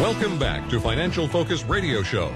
[0.00, 2.32] Welcome back to Financial Focus Radio Show.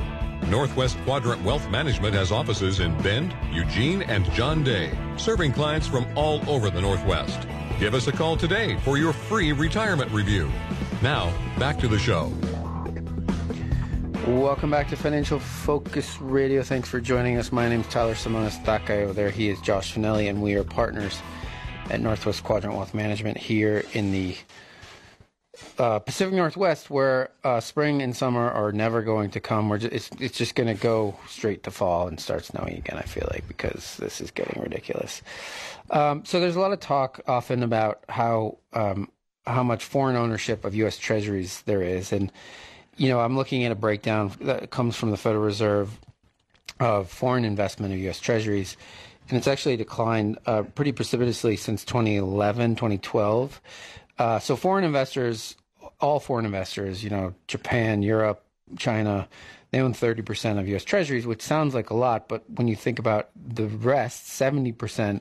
[0.48, 6.04] Northwest Quadrant Wealth Management has offices in Bend, Eugene, and John Day, serving clients from
[6.18, 7.46] all over the Northwest.
[7.78, 10.50] Give us a call today for your free retirement review.
[11.02, 12.32] Now, back to the show.
[14.26, 16.64] Welcome back to Financial Focus Radio.
[16.64, 17.52] Thanks for joining us.
[17.52, 18.62] My name is Tyler Simonis.
[18.64, 21.22] That guy over there, he is Josh Finelli, and we are partners
[21.90, 24.36] at Northwest Quadrant Wealth Management here in the
[25.78, 29.68] uh, Pacific Northwest, where uh, spring and summer are never going to come.
[29.68, 32.98] We're just, it's it's just going to go straight to fall and start snowing again.
[32.98, 35.22] I feel like because this is getting ridiculous.
[35.90, 39.10] Um, so there's a lot of talk often about how um,
[39.46, 40.98] how much foreign ownership of U.S.
[40.98, 42.30] Treasuries there is, and
[42.96, 45.98] you know I'm looking at a breakdown that comes from the Federal Reserve
[46.80, 48.20] of foreign investment of U.S.
[48.20, 48.76] Treasuries.
[49.28, 53.60] And it's actually declined uh, pretty precipitously since 2011, 2012.
[54.18, 55.56] Uh, so foreign investors,
[56.00, 58.44] all foreign investors, you know, Japan, Europe,
[58.76, 59.28] China,
[59.70, 60.84] they own 30% of U.S.
[60.84, 65.20] Treasuries, which sounds like a lot, but when you think about the rest, 70%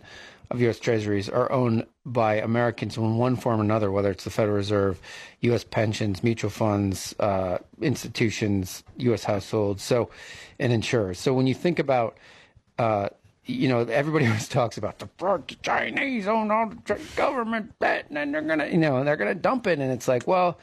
[0.51, 0.77] of U.S.
[0.77, 4.99] Treasuries are owned by Americans in one form or another, whether it's the Federal Reserve,
[5.39, 5.63] U.S.
[5.63, 9.23] pensions, mutual funds, uh, institutions, U.S.
[9.23, 10.09] households, so
[10.59, 11.17] and insurers.
[11.17, 12.17] So when you think about
[12.77, 13.07] uh,
[13.45, 15.09] you know, everybody always talks about the,
[15.61, 19.67] Chinese own all the government debt, and then they're gonna, you know, they're gonna dump
[19.67, 20.59] it, and it's like, well,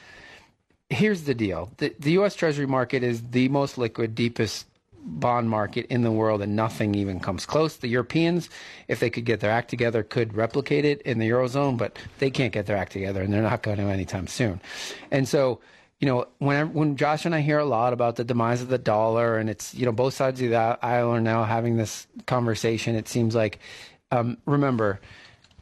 [0.91, 2.35] here's the deal: the, the U.S.
[2.35, 4.67] Treasury market is the most liquid, deepest
[5.01, 7.77] bond market in the world, and nothing even comes close.
[7.77, 8.49] The Europeans,
[8.89, 12.31] if they could get their act together, could replicate it in the eurozone, but they
[12.31, 14.61] can't get their act together, and they're not going to anytime soon.
[15.11, 15.61] And so
[16.01, 18.79] you know, when when Josh and I hear a lot about the demise of the
[18.79, 22.95] dollar, and it's you know both sides of the aisle are now having this conversation.
[22.95, 23.59] It seems like,
[24.13, 25.01] um, remember,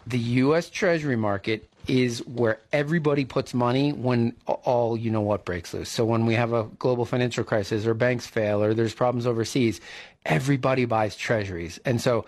[0.06, 0.68] the U.S.
[0.68, 5.88] Treasury market is where everybody puts money when all you know what breaks loose.
[5.88, 9.80] So when we have a global financial crisis, or banks fail, or there's problems overseas,
[10.26, 12.26] everybody buys treasuries, and so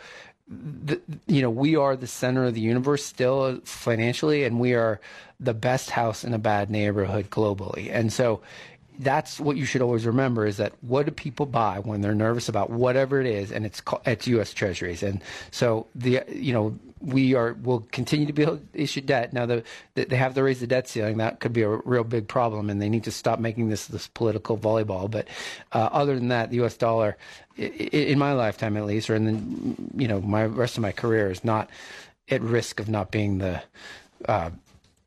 [0.49, 5.01] the, you know, we are the center of the universe still financially, and we are
[5.39, 7.91] the best house in a bad neighborhood globally.
[7.93, 8.41] And so
[8.99, 12.49] that's what you should always remember is that what do people buy when they're nervous
[12.49, 14.53] about whatever it is, and it's it's U.S.
[14.53, 19.01] Treasuries, and so the you know we are will continue to be able to issue
[19.01, 19.33] debt.
[19.33, 19.63] Now the,
[19.95, 21.19] the, they have to raise the debt ceiling.
[21.19, 24.09] That could be a real big problem, and they need to stop making this this
[24.09, 25.11] political volleyball.
[25.11, 25.29] But
[25.73, 26.77] uh, other than that, the U.S.
[26.77, 27.17] dollar,
[27.57, 31.31] in my lifetime at least, or in the you know my rest of my career,
[31.31, 31.71] is not
[32.31, 33.63] at risk of not being the
[34.27, 34.51] uh,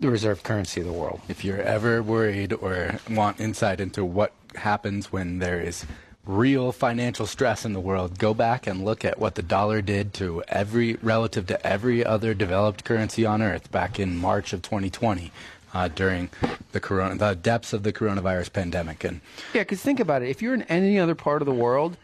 [0.02, 1.22] the reserve currency of the world.
[1.30, 5.86] If you're ever worried or want insight into what happens when there is
[6.26, 10.14] real financial stress in the world, go back and look at what the dollar did
[10.16, 15.32] to every relative to every other developed currency on earth back in March of 2020.
[15.74, 16.30] Uh, during
[16.74, 19.22] the corona, the depths of the coronavirus pandemic, and
[19.54, 20.28] yeah, because think about it.
[20.28, 21.96] If you're in any other part of the world,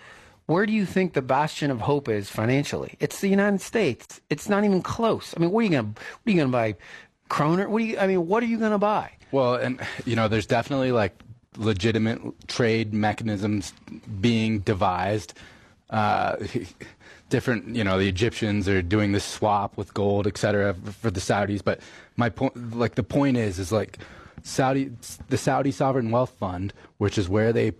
[0.45, 2.95] where do you think the bastion of hope is financially?
[3.01, 4.21] It's the United States.
[4.29, 5.33] It's not even close.
[5.35, 6.75] I mean, what are you going to what are you going to buy
[7.29, 7.69] Kroner?
[7.69, 7.97] What do you?
[7.97, 9.11] I mean, what are you going to buy?
[9.31, 11.13] Well, and you know, there's definitely like
[11.57, 13.73] legitimate trade mechanisms
[14.21, 15.33] being devised.
[15.89, 16.35] Uh,
[17.29, 21.19] different, you know, the Egyptians are doing this swap with gold, et cetera, for the
[21.19, 21.63] Saudis.
[21.63, 21.81] But
[22.15, 23.97] my point, like the point is, is like
[24.43, 24.91] Saudi,
[25.29, 27.71] the Saudi Sovereign Wealth Fund, which is where they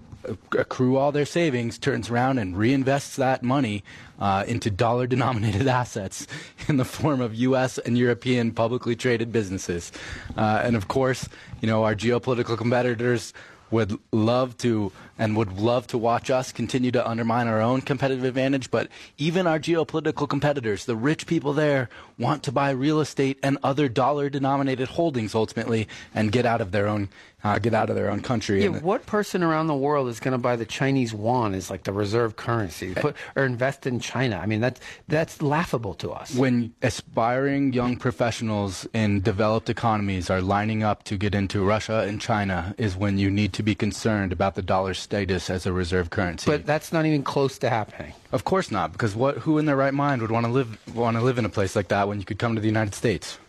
[0.52, 3.84] accrue all their savings, turns around and reinvests that money
[4.20, 6.28] uh, into dollar denominated assets
[6.68, 7.78] in the form of U.S.
[7.78, 9.92] and European publicly traded businesses.
[10.36, 11.28] Uh, and of course,
[11.62, 13.34] you know, our geopolitical competitors
[13.72, 18.24] would love to and would love to watch us continue to undermine our own competitive
[18.24, 18.72] advantage.
[18.72, 23.58] But even our geopolitical competitors, the rich people there, want to buy real estate and
[23.64, 27.10] other dollar denominated holdings ultimately and get out of their own
[27.44, 28.64] uh, get out of their own country.
[28.64, 31.84] Yeah, what person around the world is going to buy the Chinese yuan as like
[31.84, 34.38] the reserve currency, put, or invest in China?
[34.38, 36.34] I mean, that's that's laughable to us.
[36.36, 42.20] When aspiring young professionals in developed economies are lining up to get into Russia and
[42.20, 46.10] China, is when you need to be concerned about the dollar's status as a reserve
[46.10, 46.52] currency.
[46.52, 48.14] But that's not even close to happening.
[48.34, 49.38] Of course not, because what?
[49.38, 51.76] Who in their right mind would want to live want to live in a place
[51.76, 53.40] like that when you could come to the United States?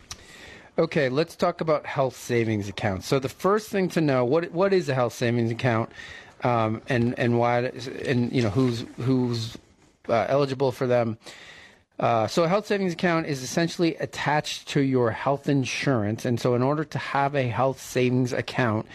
[0.77, 3.05] Okay, let's talk about health savings accounts.
[3.05, 5.91] So the first thing to know what what is a health savings account,
[6.43, 7.65] um, and and why
[8.05, 9.57] and you know who's who's
[10.07, 11.17] uh, eligible for them.
[11.99, 16.55] Uh, so a health savings account is essentially attached to your health insurance, and so
[16.55, 18.85] in order to have a health savings account,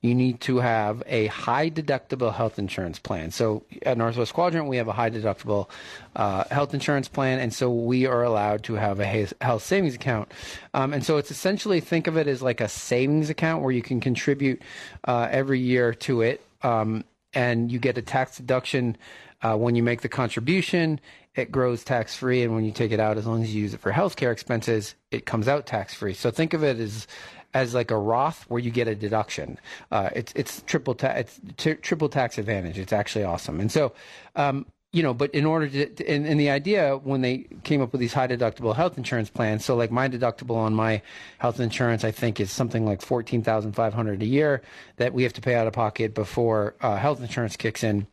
[0.00, 3.30] you need to have a high deductible health insurance plan.
[3.30, 5.68] So at Northwest Quadrant, we have a high deductible
[6.16, 10.32] uh, health insurance plan, and so we are allowed to have a health savings account.
[10.72, 13.82] Um, and so it's essentially think of it as like a savings account where you
[13.82, 14.62] can contribute
[15.04, 17.04] uh, every year to it, um,
[17.34, 18.96] and you get a tax deduction.
[19.42, 21.00] Uh, when you make the contribution,
[21.34, 23.72] it grows tax free, and when you take it out, as long as you use
[23.72, 26.12] it for healthcare expenses, it comes out tax free.
[26.12, 27.06] So think of it as
[27.54, 29.58] as like a Roth where you get a deduction.
[29.90, 32.78] Uh, it's it's triple ta- it's t- triple tax advantage.
[32.78, 33.60] It's actually awesome.
[33.60, 33.92] And so,
[34.36, 37.92] um, you know, but in order to, and, and, the idea when they came up
[37.92, 41.00] with these high deductible health insurance plans, so like my deductible on my
[41.38, 44.62] health insurance, I think is something like fourteen thousand five hundred a year
[44.96, 48.06] that we have to pay out of pocket before uh, health insurance kicks in.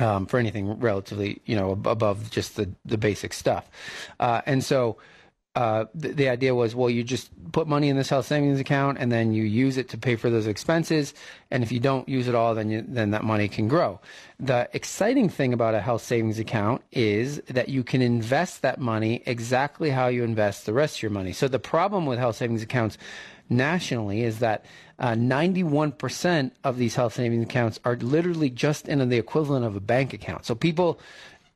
[0.00, 3.68] Um, for anything relatively, you know, above just the the basic stuff,
[4.20, 4.96] uh, and so
[5.58, 8.96] uh, the, the, idea was, well, you just put money in this health savings account
[9.00, 11.12] and then you use it to pay for those expenses.
[11.50, 13.98] And if you don't use it all, then you, then that money can grow.
[14.38, 19.24] The exciting thing about a health savings account is that you can invest that money
[19.26, 21.32] exactly how you invest the rest of your money.
[21.32, 22.96] So the problem with health savings accounts
[23.50, 24.64] nationally is that
[25.00, 29.80] uh, 91% of these health savings accounts are literally just in the equivalent of a
[29.80, 30.46] bank account.
[30.46, 31.00] So people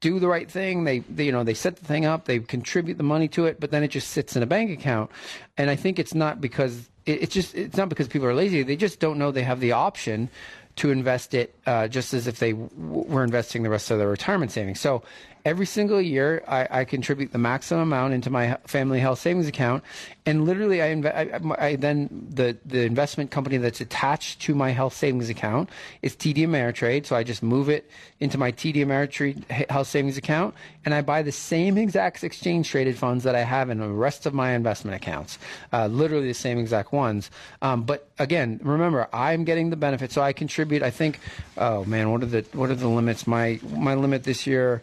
[0.02, 0.84] do the right thing.
[0.84, 3.58] They, they, you know, they set the thing up, they contribute the money to it,
[3.58, 5.10] but then it just sits in a bank account.
[5.56, 8.62] And I think it's not because it, it's just it's not because people are lazy.
[8.62, 10.28] They just don't know they have the option
[10.76, 14.08] to invest it uh, just as if they w- were investing the rest of their
[14.08, 14.80] retirement savings.
[14.80, 15.02] So
[15.44, 19.82] every single year, I, I, contribute the maximum amount into my family health savings account,
[20.24, 24.70] and literally, I, inv- I, I, then the the investment company that's attached to my
[24.70, 25.68] health savings account
[26.00, 27.06] is TD Ameritrade.
[27.06, 27.90] So I just move it
[28.20, 30.54] into my TD Ameritrade health savings account,
[30.84, 34.26] and I buy the same exact exchange traded funds that I have in the rest
[34.26, 35.38] of my investment accounts,
[35.72, 37.30] uh, literally the same exact ones.
[37.62, 40.82] Um, but again, remember, I'm getting the benefit, so I contribute.
[40.82, 41.18] I think,
[41.58, 43.26] oh man, what are the what are the limits?
[43.26, 44.82] My my limit this year.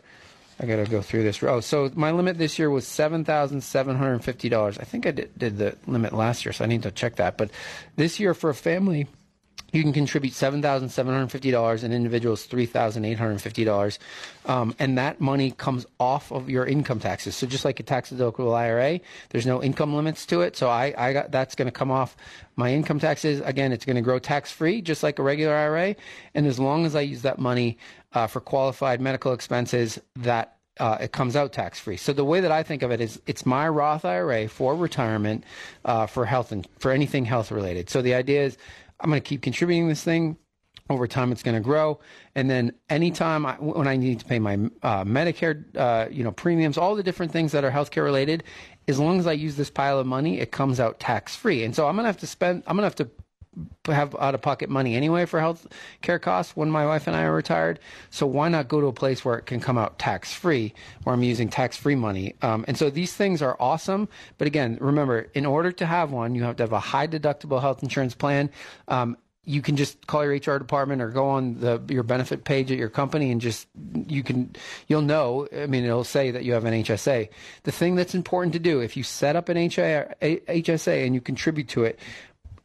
[0.59, 1.41] I got to go through this.
[1.41, 4.77] Oh, so my limit this year was seven thousand seven hundred fifty dollars.
[4.77, 7.38] I think I did, did the limit last year, so I need to check that.
[7.38, 7.51] But
[7.95, 9.07] this year for a family,
[9.71, 13.42] you can contribute seven thousand seven hundred fifty dollars, and individuals three thousand eight hundred
[13.42, 14.00] fifty dollars,
[14.45, 17.36] um, and that money comes off of your income taxes.
[17.36, 19.00] So just like a tax deductible IRA,
[19.30, 20.56] there's no income limits to it.
[20.56, 22.16] So I, I got that's going to come off
[22.56, 23.42] my income taxes.
[23.42, 25.95] Again, it's going to grow tax free, just like a regular IRA,
[26.33, 27.77] and as long as I use that money
[28.13, 31.98] uh, for qualified medical expenses, that uh, it comes out tax free.
[31.98, 35.44] So the way that I think of it is, it's my Roth IRA for retirement,
[35.86, 37.89] uh, for health and for anything health related.
[37.89, 38.57] So the idea is,
[39.00, 40.38] I'm going to keep contributing this thing.
[40.90, 42.00] Over time, it's going to grow,
[42.34, 46.31] and then anytime I, when I need to pay my uh, Medicare, uh, you know,
[46.31, 48.44] premiums, all the different things that are healthcare related,
[48.88, 51.63] as long as I use this pile of money, it comes out tax free.
[51.63, 53.10] And so I'm going to have to spend, I'm going to have to
[53.89, 55.68] have out of pocket money anyway for health
[56.01, 57.80] care costs when my wife and I are retired.
[58.09, 61.13] So why not go to a place where it can come out tax free, where
[61.13, 62.36] I'm using tax free money?
[62.41, 64.09] Um, and so these things are awesome.
[64.38, 67.62] But again, remember, in order to have one, you have to have a high deductible
[67.62, 68.50] health insurance plan.
[68.88, 69.18] Um,
[69.50, 72.78] you can just call your HR department or go on the your benefit page at
[72.78, 73.68] your company and just
[74.07, 74.56] you can
[74.87, 75.47] you'll know.
[75.52, 77.30] I mean, it'll say that you have an HSA.
[77.64, 81.68] The thing that's important to do if you set up an HSA and you contribute
[81.69, 81.99] to it,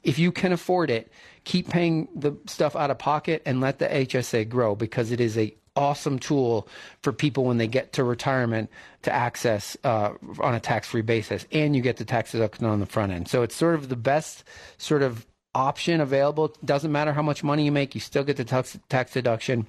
[0.05, 1.11] if you can afford it,
[1.45, 5.37] keep paying the stuff out of pocket and let the HSA grow because it is
[5.37, 6.69] a awesome tool
[7.03, 8.71] for people when they get to retirement
[9.03, 12.87] to access uh, on a tax-free basis, and you get the tax deduction on the
[12.87, 13.29] front end.
[13.29, 14.45] So it's sort of the best
[14.79, 16.55] sort of option available.
[16.65, 19.67] Doesn't matter how much money you make, you still get the tax, tax deduction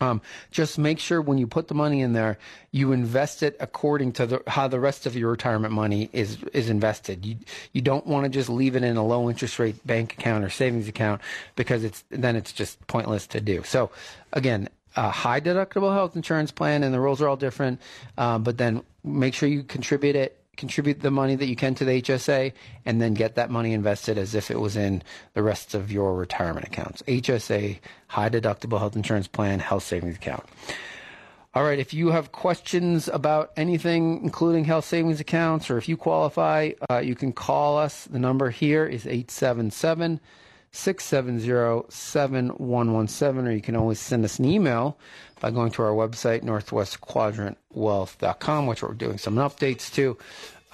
[0.00, 2.38] um, just make sure when you put the money in there,
[2.70, 6.70] you invest it according to the, how the rest of your retirement money is is
[6.70, 7.24] invested.
[7.24, 7.36] You
[7.72, 10.50] you don't want to just leave it in a low interest rate bank account or
[10.50, 11.20] savings account
[11.56, 13.62] because it's then it's just pointless to do.
[13.64, 13.90] So
[14.32, 17.80] again, a high deductible health insurance plan, and the rules are all different.
[18.16, 21.84] Um, but then make sure you contribute it contribute the money that you can to
[21.84, 22.52] the HSA,
[22.84, 26.14] and then get that money invested as if it was in the rest of your
[26.14, 27.00] retirement accounts.
[27.02, 30.44] HSA, high deductible health insurance plan, health savings account.
[31.54, 35.96] All right, if you have questions about anything, including health savings accounts, or if you
[35.96, 38.04] qualify, uh, you can call us.
[38.04, 40.20] The number here is 877
[40.72, 44.96] 670 7117, or you can always send us an email
[45.40, 50.16] by going to our website, northwestquadrantwealth.com, which we're doing some updates to.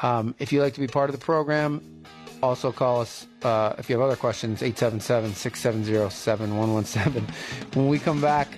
[0.03, 2.03] Um, if you'd like to be part of the program,
[2.43, 7.27] Also, call us uh, if you have other questions, 877 670 7117.
[7.73, 8.49] When we come back,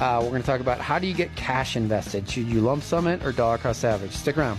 [0.00, 2.28] uh, we're going to talk about how do you get cash invested?
[2.28, 4.12] Should you lump sum it or dollar cost average?
[4.12, 4.58] Stick around.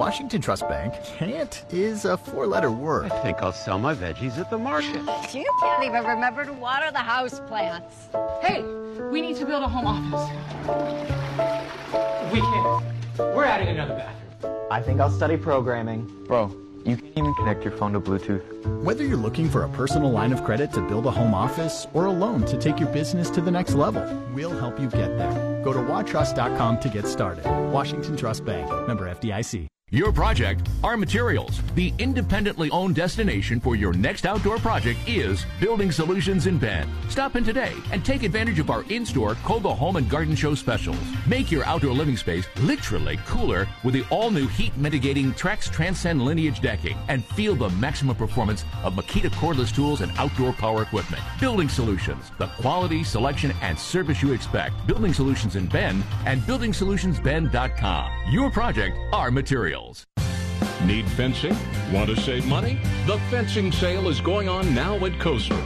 [0.00, 3.12] Washington Trust Bank, can't is a four letter word.
[3.12, 4.96] I think I'll sell my veggies at the market.
[5.34, 8.08] You can't even remember to water the house plants.
[8.40, 8.62] Hey,
[9.12, 10.26] we need to build a home office.
[12.32, 12.82] We can't.
[13.18, 14.68] We're adding another bathroom.
[14.70, 16.10] I think I'll study programming.
[16.24, 18.42] Bro, you can't even connect your phone to Bluetooth.
[18.82, 22.06] Whether you're looking for a personal line of credit to build a home office or
[22.06, 24.02] a loan to take your business to the next level,
[24.32, 25.62] we'll help you get there.
[25.62, 27.44] Go to watrust.com to get started.
[27.70, 29.68] Washington Trust Bank, member FDIC.
[29.92, 31.60] Your project, our materials.
[31.74, 36.88] The independently owned destination for your next outdoor project is Building Solutions in Bend.
[37.08, 40.96] Stop in today and take advantage of our in-store COBA Home and Garden Show specials.
[41.26, 46.60] Make your outdoor living space literally cooler with the all-new heat mitigating Trex Transcend Lineage
[46.60, 51.20] decking and feel the maximum performance of Makita cordless tools and outdoor power equipment.
[51.40, 54.86] Building Solutions, the quality, selection, and service you expect.
[54.86, 58.12] Building Solutions in Bend and buildingsolutionsbend.com.
[58.30, 59.79] Your project, our materials.
[60.84, 61.56] Need fencing?
[61.90, 62.78] Want to save money?
[63.06, 65.56] The fencing sale is going on now at Coastal.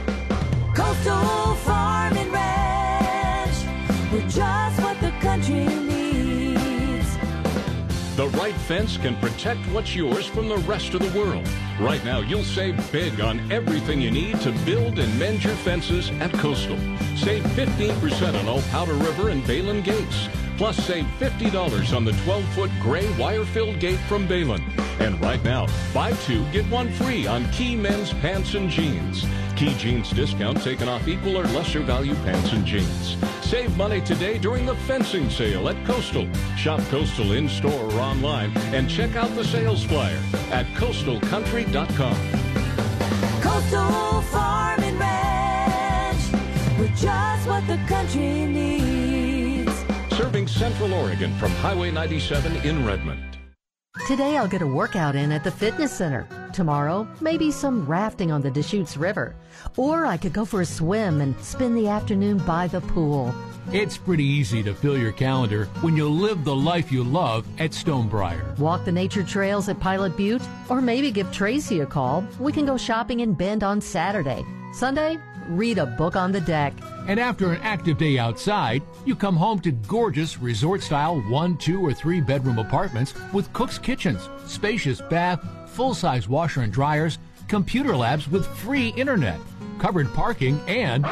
[0.73, 4.13] Coastal Farm and Ranch.
[4.13, 7.17] We're just what the country needs.
[8.15, 11.45] The right fence can protect what's yours from the rest of the world.
[11.81, 16.09] Right now, you'll save big on everything you need to build and mend your fences
[16.21, 16.77] at Coastal.
[17.17, 20.29] Save 15% on all Powder River and Behlen gates.
[20.57, 24.61] Plus, save $50 on the 12-foot gray wire-filled gate from Behlen.
[24.99, 29.25] And right now, buy two, get one free on Key men's pants and jeans.
[29.55, 33.17] Key jeans discount taken off equal or lesser value pants and jeans.
[33.41, 36.27] Save money today during the fencing sale at Coastal.
[36.57, 40.21] Shop Coastal in-store or online and check out the sales flyer
[40.51, 42.17] at coastalcountry.com.
[43.41, 46.79] Coastal Farm and Ranch.
[46.79, 48.84] We're just what the country needs.
[50.15, 53.37] Serving Central Oregon from Highway 97 in Redmond.
[54.07, 56.25] Today I'll get a workout in at the fitness center.
[56.53, 59.35] Tomorrow, maybe some rafting on the Deschutes River.
[59.75, 63.35] Or I could go for a swim and spend the afternoon by the pool.
[63.73, 67.71] It's pretty easy to fill your calendar when you live the life you love at
[67.71, 68.57] Stonebriar.
[68.57, 72.25] Walk the nature trails at Pilot Butte, or maybe give Tracy a call.
[72.39, 74.45] We can go shopping in Bend on Saturday.
[74.71, 76.73] Sunday, read a book on the deck.
[77.07, 81.85] And after an active day outside, you come home to gorgeous resort style one, two,
[81.85, 87.95] or three bedroom apartments with cook's kitchens, spacious bath, full size washer and dryers, computer
[87.95, 89.39] labs with free internet,
[89.79, 91.05] covered parking, and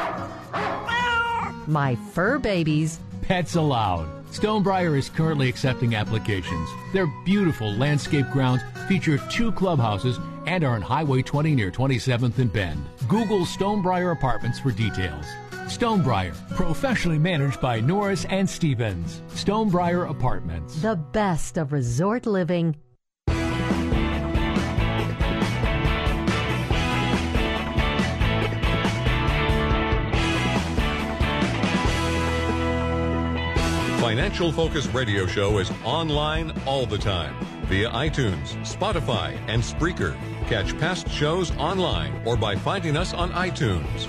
[1.66, 2.98] my fur babies.
[3.22, 4.08] Pets allowed.
[4.34, 6.68] Stonebriar is currently accepting applications.
[6.92, 12.52] Their beautiful landscape grounds feature two clubhouses and are on Highway 20 near 27th and
[12.52, 12.84] Bend.
[13.08, 15.26] Google Stonebriar Apartments for details.
[15.66, 19.20] Stonebriar, professionally managed by Norris and Stevens.
[19.28, 20.80] Stonebriar Apartments.
[20.80, 22.76] The best of resort living.
[34.00, 40.16] Financial Focus Radio Show is online all the time via iTunes, Spotify, and Spreaker.
[40.48, 44.08] Catch past shows online or by finding us on iTunes.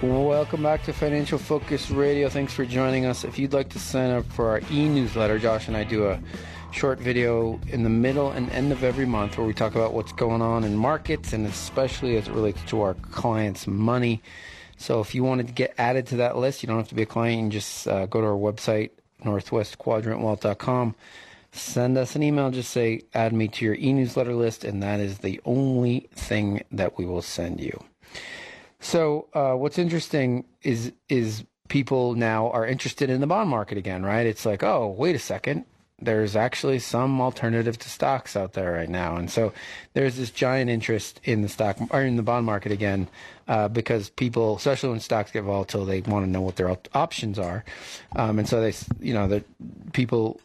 [0.00, 2.28] Welcome back to Financial Focus Radio.
[2.28, 3.24] Thanks for joining us.
[3.24, 6.20] If you'd like to sign up for our e newsletter, Josh and I do a
[6.70, 10.12] short video in the middle and end of every month where we talk about what's
[10.12, 14.22] going on in markets and especially as it relates to our clients' money.
[14.76, 17.02] So if you wanted to get added to that list, you don't have to be
[17.02, 17.36] a client.
[17.36, 18.90] You can just uh, go to our website,
[19.24, 20.94] northwestquadrantwealth.com.
[21.52, 22.50] Send us an email.
[22.50, 26.98] Just say, add me to your e-newsletter list, and that is the only thing that
[26.98, 27.82] we will send you.
[28.80, 34.02] So uh, what's interesting is is people now are interested in the bond market again,
[34.04, 34.26] right?
[34.26, 35.64] It's like, oh, wait a second.
[36.00, 39.52] There's actually some alternative to stocks out there right now, and so
[39.94, 43.08] there's this giant interest in the stock or in the bond market again,
[43.48, 46.88] uh, because people, especially when stocks get volatile, they want to know what their op-
[46.94, 47.64] options are,
[48.14, 49.42] um, and so they, you know, the
[49.92, 50.40] people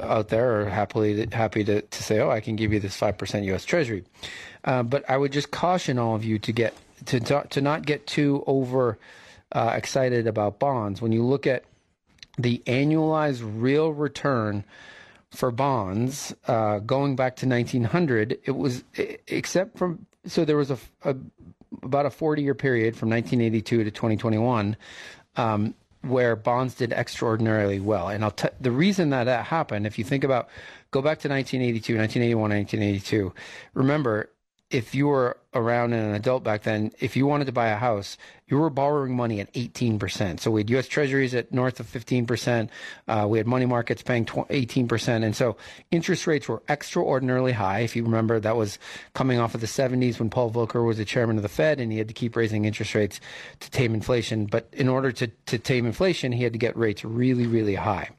[0.00, 3.18] out there are happily happy to, to say, oh, I can give you this five
[3.18, 3.64] percent U.S.
[3.64, 4.04] Treasury,
[4.64, 6.74] uh, but I would just caution all of you to get
[7.06, 8.98] to to not get too over
[9.52, 11.02] uh, excited about bonds.
[11.02, 11.64] When you look at
[12.38, 14.64] the annualized real return
[15.30, 20.78] for bonds uh, going back to 1900, it was except from so there was a,
[21.04, 21.16] a
[21.82, 24.76] about a 40 year period from 1982 to 2021
[25.36, 25.74] um,
[26.08, 28.08] where bonds did extraordinarily well.
[28.08, 30.48] And I'll t- the reason that that happened, if you think about
[30.90, 33.32] go back to 1982, 1981, 1982,
[33.74, 34.30] remember
[34.70, 37.76] if you were around and an adult back then, if you wanted to buy a
[37.76, 38.18] house,
[38.48, 40.40] you were borrowing money at 18%.
[40.40, 40.88] So we had U.S.
[40.88, 42.68] Treasuries at north of 15%.
[43.06, 45.24] Uh, we had money markets paying 18%.
[45.24, 45.56] And so
[45.92, 47.80] interest rates were extraordinarily high.
[47.80, 48.78] If you remember, that was
[49.14, 51.92] coming off of the 70s when Paul Volcker was the chairman of the Fed and
[51.92, 53.20] he had to keep raising interest rates
[53.60, 54.46] to tame inflation.
[54.46, 58.10] But in order to, to tame inflation, he had to get rates really, really high.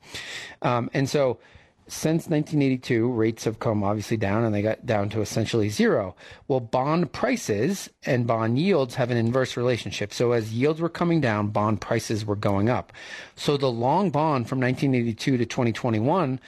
[0.61, 1.39] Um, and so
[1.87, 6.15] since 1982, rates have come obviously down and they got down to essentially zero.
[6.47, 10.13] Well, bond prices and bond yields have an inverse relationship.
[10.13, 12.91] So as yields were coming down, bond prices were going up.
[13.35, 16.39] So the long bond from 1982 to 2021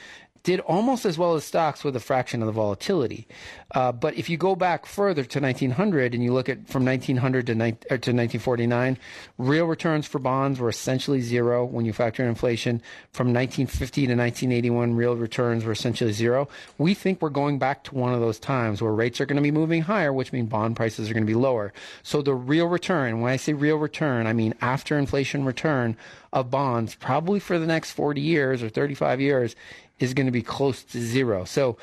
[0.43, 3.27] did almost as well as stocks with a fraction of the volatility.
[3.75, 7.47] Uh, but if you go back further to 1900 and you look at from 1900
[7.47, 8.97] to, ni- to 1949,
[9.37, 12.81] real returns for bonds were essentially zero when you factor in inflation.
[13.11, 16.47] From 1950 to 1981, real returns were essentially zero.
[16.77, 19.43] We think we're going back to one of those times where rates are going to
[19.43, 21.73] be moving higher, which means bond prices are going to be lower.
[22.01, 25.97] So the real return, when I say real return, I mean after inflation return
[26.31, 29.55] of bonds, probably for the next 40 years or 35 years,
[29.99, 31.45] is going to be close to zero.
[31.45, 31.77] So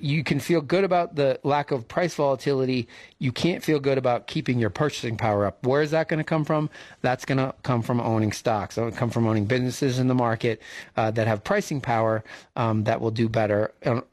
[0.00, 2.86] you can feel good about the lack of price volatility.
[3.18, 5.66] You can't feel good about keeping your purchasing power up.
[5.66, 6.70] Where is that going to come from?
[7.00, 8.78] That's going to come from owning stocks.
[8.78, 10.62] It'll come from owning businesses in the market
[10.96, 12.22] uh, that have pricing power
[12.54, 13.72] um, that will do better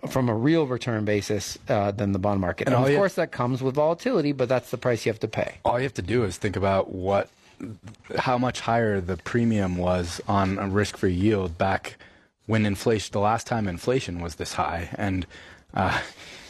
[0.10, 2.68] from a real return basis uh, than the bond market.
[2.68, 5.28] And, and of course, that comes with volatility, but that's the price you have to
[5.28, 5.60] pay.
[5.64, 7.30] All you have to do is think about what,
[8.18, 11.98] how much higher the premium was on a risk-free yield back
[12.46, 15.26] when inflation, the last time inflation was this high, and
[15.74, 16.02] uh,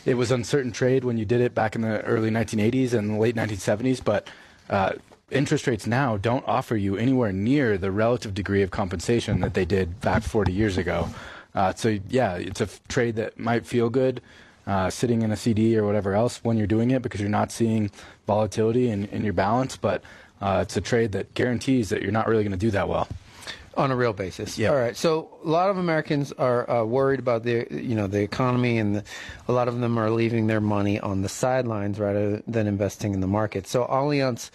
[0.06, 3.18] it was uncertain trade when you did it back in the early 1980s and the
[3.18, 4.28] late 1970s, but
[4.70, 4.94] uh,
[5.32, 9.66] interest rates now don't offer you anywhere near the relative degree of compensation that they
[9.66, 11.10] did back 40 years ago.
[11.54, 14.22] Uh, so yeah, it's a f- trade that might feel good
[14.68, 17.52] uh, sitting in a CD or whatever else when you're doing it because you're not
[17.52, 17.90] seeing
[18.28, 20.04] volatility in, in your balance, but
[20.42, 23.08] uh, it's a trade that guarantees that you're not really going to do that well
[23.78, 24.58] on a real basis.
[24.58, 24.70] Yeah.
[24.70, 24.96] All right.
[24.96, 28.96] So a lot of Americans are uh, worried about the you know the economy, and
[28.96, 29.04] the,
[29.48, 33.22] a lot of them are leaving their money on the sidelines rather than investing in
[33.22, 33.68] the market.
[33.68, 34.50] So Allianz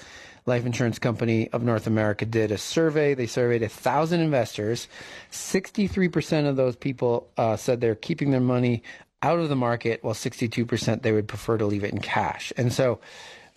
[0.46, 3.14] Life Insurance Company of North America did a survey.
[3.14, 4.88] They surveyed a thousand investors.
[5.30, 8.82] Sixty-three percent of those people uh, said they're keeping their money
[9.22, 12.52] out of the market, while sixty-two percent they would prefer to leave it in cash.
[12.56, 13.00] And so.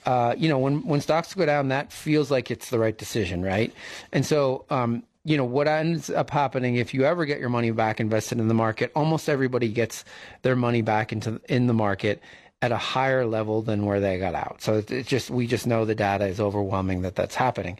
[0.06, 3.42] Uh, you know, when when stocks go down, that feels like it's the right decision,
[3.42, 3.74] right?
[4.12, 7.72] And so, um, you know what ends up happening if you ever get your money
[7.72, 10.04] back invested in the market almost everybody gets
[10.42, 12.22] their money back into in the market
[12.64, 14.62] at a higher level than where they got out.
[14.62, 17.78] So it's just we just know the data is overwhelming that that's happening.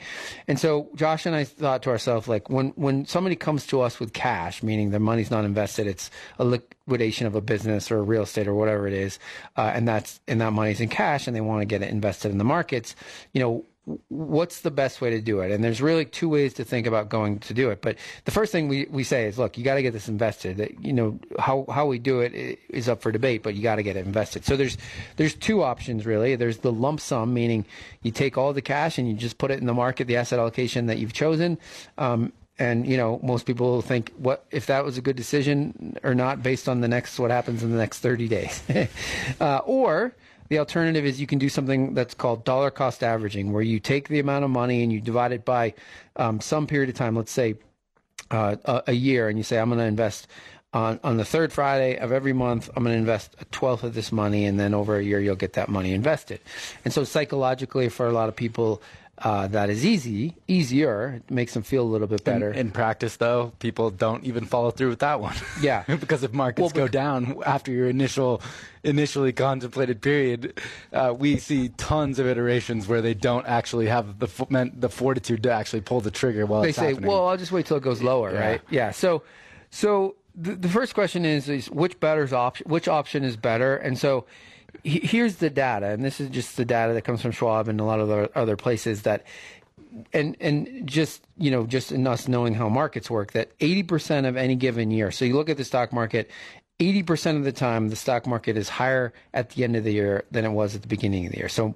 [0.50, 4.00] And so josh and i thought to ourselves like when when somebody comes to us
[4.00, 8.24] with cash meaning their money's not invested it's a liquidation of a business or real
[8.24, 9.20] estate or whatever it is
[9.56, 12.32] uh, and that's and that money's in cash and they want to get it invested
[12.32, 12.96] in the markets
[13.32, 13.66] you know
[14.08, 15.52] what's the best way to do it?
[15.52, 17.82] And there's really two ways to think about going to do it.
[17.82, 20.58] But the first thing we, we say is, look, you got to get this invested.
[20.58, 23.76] That, You know how how we do it is up for debate, but you got
[23.76, 24.46] to get it invested.
[24.46, 24.78] So there's
[25.18, 26.36] there's two options really.
[26.36, 27.66] There's the lump sum, meaning
[28.02, 30.40] you take all the cash and you just put it in the market, the asset
[30.40, 31.58] allocation that you've chosen.
[31.98, 36.14] Um, and you know most people think what if that was a good decision or
[36.14, 38.62] not based on the next what happens in the next 30 days
[39.42, 40.16] uh, or
[40.50, 44.08] the alternative is you can do something that's called dollar cost averaging, where you take
[44.08, 45.74] the amount of money and you divide it by
[46.16, 47.56] um, some period of time, let's say
[48.32, 50.28] uh, a, a, year, and you say, I'm going to invest
[50.74, 53.94] on, on the third Friday of every month, I'm going to invest a twelfth of
[53.94, 56.40] this money, and then over a year, you'll get that money invested.
[56.84, 58.82] And so, psychologically, for a lot of people,
[59.24, 61.22] Uh, that is easy, easier.
[61.26, 62.52] It makes them feel a little bit better.
[62.52, 65.36] In, in practice, though, people don't even follow through with that one.
[65.62, 68.42] Yeah, because if markets well, go down after your initial,
[68.84, 70.60] initially contemplated period,
[70.92, 75.52] uh, we see tons of iterations where they don't actually have the the fortitude to
[75.52, 77.10] actually pull the trigger while they say, happening.
[77.10, 78.40] "Well, I'll just wait till it goes lower." Yeah.
[78.40, 78.62] Right?
[78.70, 78.92] Yeah.
[78.92, 79.24] So,
[79.70, 82.70] so the, the first question is, is which better's option?
[82.70, 83.78] Which option is better?
[83.78, 84.26] And so
[84.84, 87.84] here's the data, and this is just the data that comes from Schwab and a
[87.84, 89.24] lot of other, places that,
[90.12, 94.36] and and just you know just in us knowing how markets work, that 80% of
[94.36, 95.12] any given year.
[95.12, 96.30] So you look at the stock market.
[96.80, 100.26] 80% of the time, the stock market is higher at the end of the year
[100.32, 101.48] than it was at the beginning of the year.
[101.48, 101.76] So,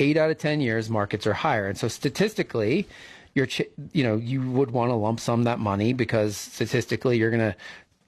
[0.00, 1.66] eight out of 10 years, markets are higher.
[1.66, 2.88] And so, statistically,
[3.34, 3.46] you're,
[3.92, 7.56] you know, you would want to lump sum that money because statistically, you're going to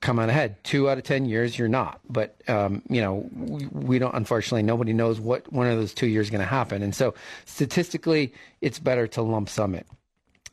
[0.00, 0.62] come out ahead.
[0.64, 2.00] Two out of ten years, you're not.
[2.08, 4.14] But um, you know, we, we, don't.
[4.14, 6.82] Unfortunately, nobody knows what one of those two years is going to happen.
[6.82, 9.86] And so, statistically, it's better to lump sum it.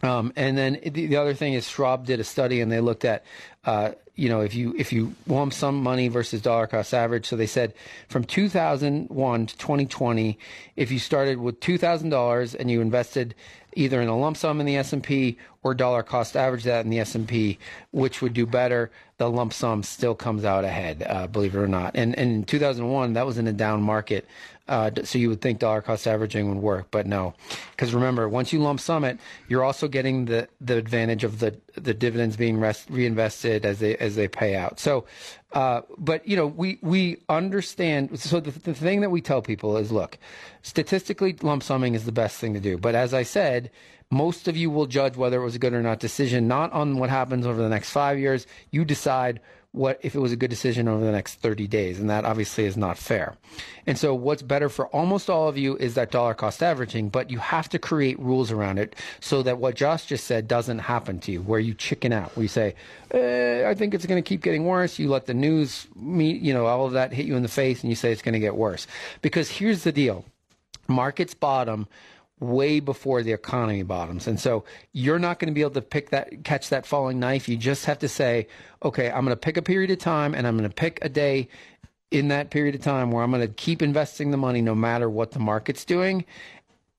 [0.04, 3.04] Um, and then the, the, other thing is Schwab did a study and they looked
[3.04, 3.26] at,
[3.68, 7.28] uh, you know, if you if you lump sum money versus dollar cost average.
[7.28, 7.74] So they said
[8.08, 10.40] from 2001 to 2020,
[10.76, 13.36] if you started with two thousand dollars and you invested
[13.74, 17.00] either in a lump sum in the S&P or dollar cost average that in the
[17.00, 17.60] S&P,
[17.92, 18.90] which would do better.
[19.18, 21.92] The lump sum still comes out ahead, uh, believe it or not.
[21.94, 24.28] And, and in 2001, that was in a down market.
[24.68, 27.34] Uh, so you would think dollar cost averaging would work, but no,
[27.72, 31.56] because remember, once you lump sum it, you're also getting the, the advantage of the
[31.76, 34.80] the dividends being rest, reinvested as they as they pay out.
[34.80, 35.06] So,
[35.54, 38.20] uh, but you know, we we understand.
[38.20, 40.18] So the, the thing that we tell people is, look,
[40.64, 42.78] statistically, lump summing is the best thing to do.
[42.78, 43.72] But as I said,
[44.10, 46.98] most of you will judge whether it was a good or not decision, not on
[46.98, 48.48] what happens over the next five years.
[48.72, 49.40] You decide
[49.78, 52.66] what if it was a good decision over the next 30 days, and that obviously
[52.66, 53.36] is not fair.
[53.86, 57.32] And so, what's better for almost all of you is that dollar cost averaging, but
[57.32, 61.20] you have to create rules around it so that what Josh just said doesn't happen
[61.22, 62.76] to you, where you chicken out, where you say,
[63.12, 66.54] eh, "I think it's going to keep getting worse." You let the news, meet, you
[66.54, 68.40] know, all of that hit you in the face, and you say it's going to
[68.40, 68.88] get worse.
[69.22, 70.26] Because here's the deal:
[70.88, 71.88] markets bottom
[72.40, 74.28] way before the economy bottoms.
[74.28, 77.50] And so you're not going to be able to pick that catch that falling knife.
[77.50, 78.48] You just have to say,
[78.84, 81.10] okay, I'm going to pick a period of time and I'm going to pick a
[81.10, 81.50] day
[82.12, 85.10] in that period of time where I'm going to keep investing the money no matter
[85.10, 86.26] what the market's doing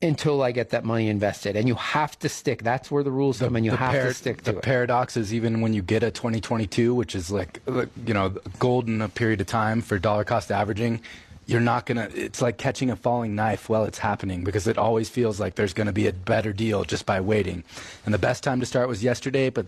[0.01, 1.57] until I get that money invested.
[1.57, 2.63] And you have to stick.
[2.63, 3.65] That's where the rules the, come in.
[3.65, 4.63] You have par- to stick to the it.
[4.63, 9.09] paradox is even when you get a 2022, which is like, you know, golden a
[9.09, 11.01] period of time for dollar cost averaging,
[11.49, 14.77] you're not going to, it's like catching a falling knife while it's happening because it
[14.77, 17.65] always feels like there's going to be a better deal just by waiting.
[18.05, 19.67] And the best time to start was yesterday, but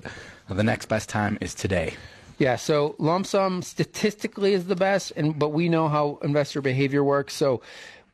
[0.49, 1.95] the next best time is today.
[2.39, 7.05] Yeah, so lump sum statistically is the best, and but we know how investor behavior
[7.05, 7.35] works.
[7.35, 7.61] So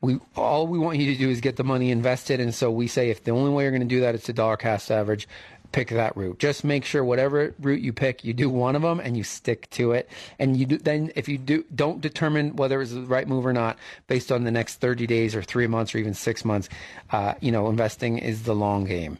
[0.01, 2.87] we all we want you to do is get the money invested, and so we
[2.87, 5.29] say if the only way you're going to do that is to dollar cost average,
[5.71, 6.39] pick that route.
[6.39, 9.69] Just make sure whatever route you pick, you do one of them and you stick
[9.71, 10.09] to it.
[10.39, 13.53] And you do, then if you do don't determine whether it's the right move or
[13.53, 13.77] not
[14.07, 16.69] based on the next 30 days or three months or even six months,
[17.11, 19.17] uh, you know, investing is the long game.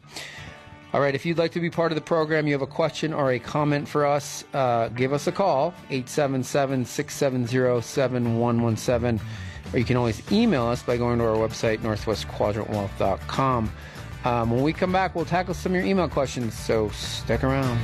[0.94, 3.14] All right, if you'd like to be part of the program, you have a question
[3.14, 9.20] or a comment for us, uh, give us a call, 877 670 7117.
[9.74, 13.72] Or you can always email us by going to our website, northwestquadrantwealth.com.
[14.26, 17.80] Um, when we come back, we'll tackle some of your email questions, so stick around.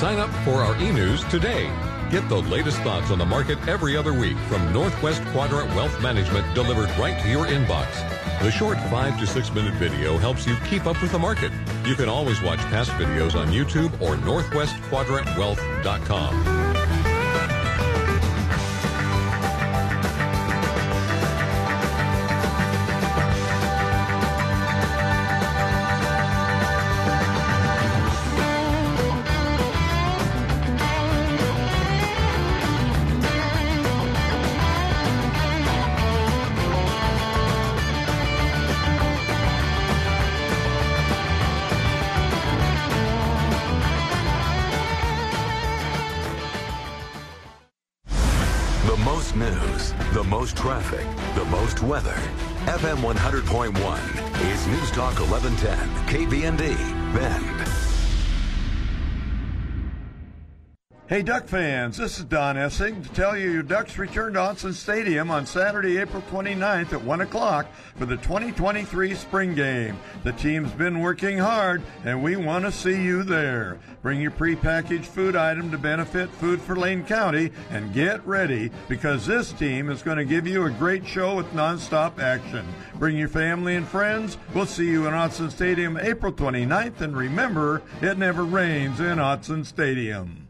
[0.00, 1.70] Sign up for our e news today.
[2.10, 6.54] Get the latest thoughts on the market every other week from Northwest Quadrant Wealth Management
[6.54, 7.86] delivered right to your inbox.
[8.40, 11.52] The short five to six minute video helps you keep up with the market.
[11.86, 16.63] You can always watch past videos on YouTube or NorthwestQuadrantWealth.com.
[54.94, 55.76] Talk 1110,
[56.06, 57.53] KBND, Bend.
[61.14, 64.74] Hey, Duck fans, this is Don Essig to tell you your Ducks return to Autzen
[64.74, 69.96] Stadium on Saturday, April 29th at 1 o'clock for the 2023 spring game.
[70.24, 73.78] The team's been working hard, and we want to see you there.
[74.02, 79.24] Bring your prepackaged food item to benefit Food for Lane County and get ready because
[79.24, 82.66] this team is going to give you a great show with nonstop action.
[82.96, 84.36] Bring your family and friends.
[84.52, 89.64] We'll see you in Autzen Stadium April 29th, and remember, it never rains in Autzen
[89.64, 90.43] Stadium.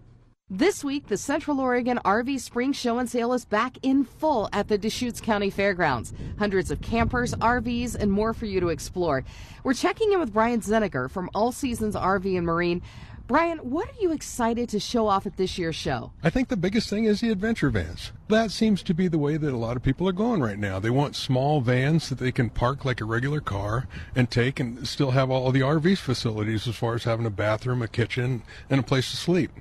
[0.50, 4.68] This week, the Central Oregon RV Spring Show and Sale is back in full at
[4.68, 6.12] the Deschutes County Fairgrounds.
[6.38, 9.24] Hundreds of campers, RVs, and more for you to explore.
[9.62, 12.82] We're checking in with Brian Zeniger from All Seasons RV and Marine.
[13.26, 16.12] Brian, what are you excited to show off at this year's show?
[16.22, 18.12] I think the biggest thing is the adventure vans.
[18.28, 20.78] That seems to be the way that a lot of people are going right now.
[20.78, 24.86] They want small vans that they can park like a regular car and take and
[24.86, 28.80] still have all the RV facilities as far as having a bathroom, a kitchen, and
[28.80, 29.52] a place to sleep.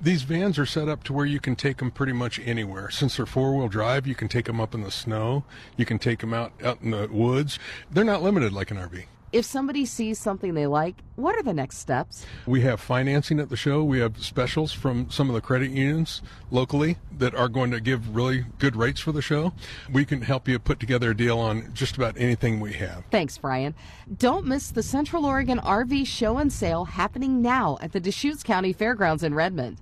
[0.00, 2.88] These vans are set up to where you can take them pretty much anywhere.
[2.88, 5.44] Since they're four wheel drive, you can take them up in the snow,
[5.76, 7.58] you can take them out, out in the woods.
[7.90, 9.04] They're not limited like an RV.
[9.32, 12.26] If somebody sees something they like, what are the next steps?
[12.44, 13.82] We have financing at the show.
[13.82, 18.14] We have specials from some of the credit unions locally that are going to give
[18.14, 19.54] really good rates for the show.
[19.90, 23.04] We can help you put together a deal on just about anything we have.
[23.10, 23.74] Thanks, Brian.
[24.18, 28.74] Don't miss the Central Oregon RV Show and Sale happening now at the Deschutes County
[28.74, 29.78] Fairgrounds in Redmond.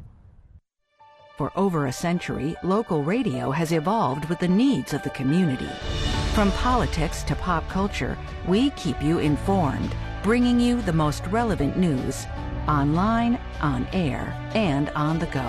[1.36, 5.70] For over a century, local radio has evolved with the needs of the community.
[6.40, 8.16] From politics to pop culture,
[8.48, 12.26] we keep you informed, bringing you the most relevant news
[12.66, 15.46] online, on air, and on the go.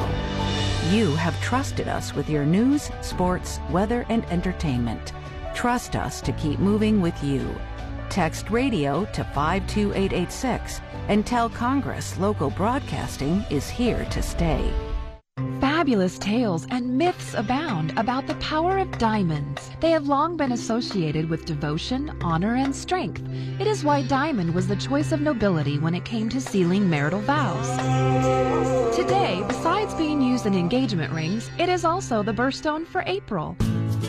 [0.89, 5.13] You have trusted us with your news, sports, weather, and entertainment.
[5.55, 7.55] Trust us to keep moving with you.
[8.09, 14.73] Text radio to 52886 and tell Congress local broadcasting is here to stay.
[15.81, 19.71] Fabulous tales and myths abound about the power of diamonds.
[19.79, 23.23] They have long been associated with devotion, honor, and strength.
[23.59, 27.21] It is why diamond was the choice of nobility when it came to sealing marital
[27.21, 27.67] vows.
[28.95, 33.57] Today, besides being used in engagement rings, it is also the birthstone for April.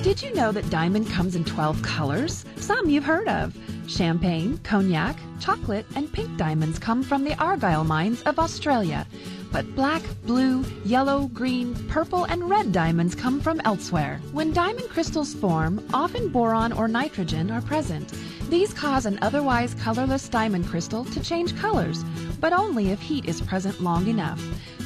[0.03, 2.45] Did you know that diamond comes in 12 colors?
[2.57, 3.57] Some you've heard of.
[3.87, 9.07] Champagne, cognac, chocolate, and pink diamonds come from the Argyle mines of Australia
[9.53, 14.21] but black, blue, yellow, green, purple, and red diamonds come from elsewhere.
[14.33, 18.13] When diamond crystals form, often boron or nitrogen are present.
[18.49, 22.03] These cause an otherwise colorless diamond crystal to change colors,
[22.41, 24.43] but only if heat is present long enough.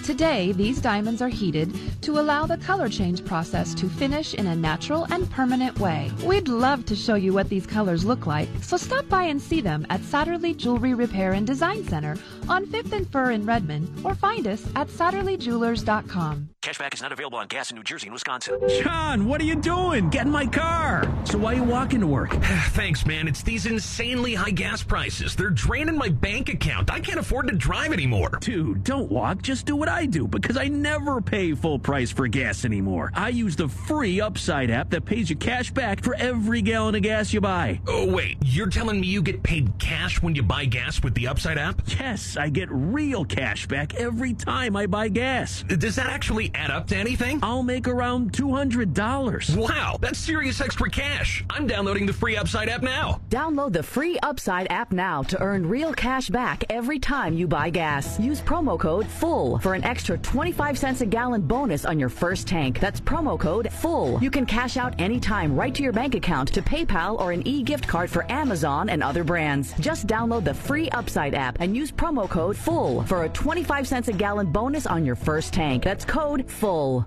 [0.06, 4.54] Today, these diamonds are heated to allow the color change process to finish in a
[4.54, 6.12] natural and permanent way.
[6.24, 9.60] We'd love to show you what these colors look like, so stop by and see
[9.60, 12.16] them at Satterley Jewelry Repair and Design Center
[12.48, 16.50] on 5th and Fir in Redmond, or find us at SatterleyJewelers.com.
[16.66, 18.58] Cashback is not available on gas in New Jersey and Wisconsin.
[18.82, 20.10] John, what are you doing?
[20.10, 21.08] Get in my car.
[21.22, 22.30] So why are you walking to work?
[22.70, 23.28] Thanks, man.
[23.28, 25.36] It's these insanely high gas prices.
[25.36, 26.90] They're draining my bank account.
[26.90, 28.30] I can't afford to drive anymore.
[28.40, 29.42] Dude, don't walk.
[29.42, 33.12] Just do what I do because I never pay full price for gas anymore.
[33.14, 37.02] I use the free Upside app that pays you cash back for every gallon of
[37.02, 37.80] gas you buy.
[37.86, 38.38] Oh, wait.
[38.42, 41.80] You're telling me you get paid cash when you buy gas with the Upside app?
[41.86, 45.62] Yes, I get real cash back every time I buy gas.
[45.62, 47.38] Does that actually add up to anything?
[47.42, 49.56] I'll make around $200.
[49.56, 51.44] Wow, that's serious extra cash.
[51.50, 53.20] I'm downloading the free Upside app now.
[53.30, 57.70] Download the free Upside app now to earn real cash back every time you buy
[57.70, 58.18] gas.
[58.18, 62.46] Use promo code FULL for an extra 25 cents a gallon bonus on your first
[62.46, 62.80] tank.
[62.80, 64.18] That's promo code FULL.
[64.22, 67.86] You can cash out anytime right to your bank account to PayPal or an e-gift
[67.86, 69.74] card for Amazon and other brands.
[69.74, 74.08] Just download the free Upside app and use promo code FULL for a 25 cents
[74.08, 75.82] a gallon bonus on your first tank.
[75.82, 77.06] That's code FULL.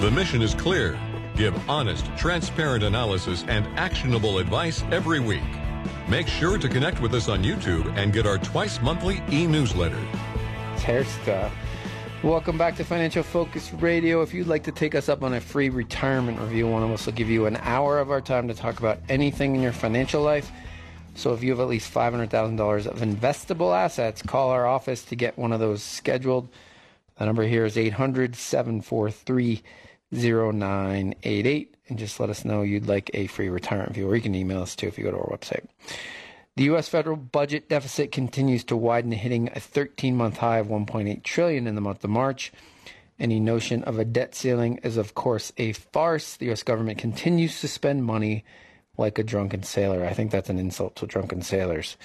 [0.00, 0.98] The mission is clear.
[1.36, 5.42] Give honest, transparent analysis and actionable advice every week.
[6.08, 10.00] Make sure to connect with us on YouTube and get our twice monthly e-newsletter.
[10.78, 11.52] Hair stuff.
[12.22, 14.20] Welcome back to Financial Focus Radio.
[14.20, 17.06] If you'd like to take us up on a free retirement review, one of us
[17.06, 20.20] will give you an hour of our time to talk about anything in your financial
[20.20, 20.52] life.
[21.14, 25.38] So if you have at least $500,000 of investable assets, call our office to get
[25.38, 26.50] one of those scheduled.
[27.16, 29.62] The number here is 800 743
[30.12, 34.34] 0988 and just let us know you'd like a free retirement review or you can
[34.34, 35.66] email us too if you go to our website.
[36.60, 41.66] The US federal budget deficit continues to widen hitting a 13-month high of 1.8 trillion
[41.66, 42.52] in the month of March
[43.18, 46.36] Any notion of a debt ceiling is, of course, a farce.
[46.36, 46.62] The U.S.
[46.62, 48.44] government continues to spend money
[48.98, 50.04] like a drunken sailor.
[50.04, 51.96] I think that's an insult to drunken sailors.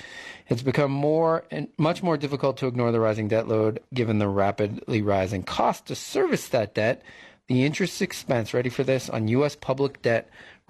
[0.48, 4.30] It's become more and much more difficult to ignore the rising debt load given the
[4.30, 7.02] rapidly rising cost to service that debt.
[7.48, 9.58] The interest expense, ready for this, on U.S.
[9.58, 10.30] public debt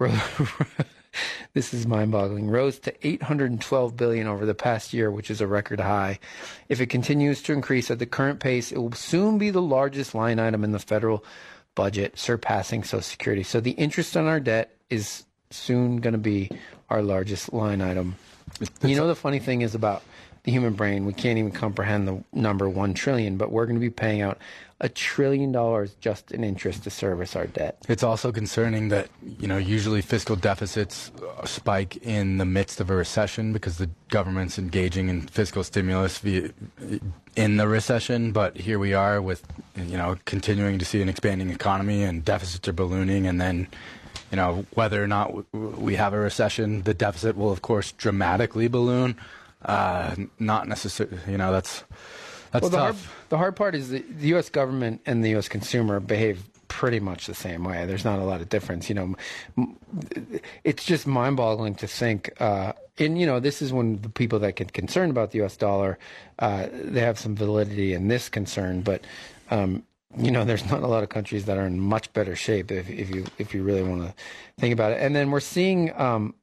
[1.54, 2.48] this is mind-boggling.
[2.48, 6.18] Rose to 812 billion over the past year, which is a record high.
[6.68, 10.14] If it continues to increase at the current pace, it will soon be the largest
[10.14, 11.24] line item in the federal
[11.74, 13.42] budget, surpassing Social Security.
[13.42, 16.50] So the interest on our debt is soon going to be
[16.90, 18.16] our largest line item.
[18.82, 20.02] You know the funny thing is about
[20.46, 23.80] the human brain, we can't even comprehend the number 1 trillion, but we're going to
[23.80, 24.38] be paying out
[24.80, 27.84] a trillion dollars just in interest to service our debt.
[27.88, 29.08] It's also concerning that,
[29.40, 33.90] you know, usually fiscal deficits uh, spike in the midst of a recession because the
[34.08, 36.98] government's engaging in fiscal stimulus via, uh,
[37.34, 38.30] in the recession.
[38.30, 39.44] But here we are with,
[39.76, 43.26] you know, continuing to see an expanding economy and deficits are ballooning.
[43.26, 43.66] And then,
[44.30, 48.68] you know, whether or not we have a recession, the deficit will, of course, dramatically
[48.68, 49.16] balloon.
[49.66, 51.82] Uh, not necessarily, you know, that's
[52.52, 53.06] that's well, the tough.
[53.06, 54.48] hard, the hard part is the, the U.S.
[54.48, 55.48] government and the U.S.
[55.48, 57.84] consumer behave pretty much the same way.
[57.84, 58.88] There's not a lot of difference.
[58.88, 59.14] You know,
[60.64, 62.30] it's just mind-boggling to think.
[62.40, 65.56] Uh, and you know, this is when the people that get concerned about the U.S.
[65.56, 65.98] dollar,
[66.38, 68.82] uh, they have some validity in this concern.
[68.82, 69.02] But
[69.50, 69.82] um,
[70.16, 72.88] you know, there's not a lot of countries that are in much better shape if,
[72.88, 74.14] if you if you really want to
[74.58, 75.00] think about it.
[75.00, 76.34] And then we're seeing um,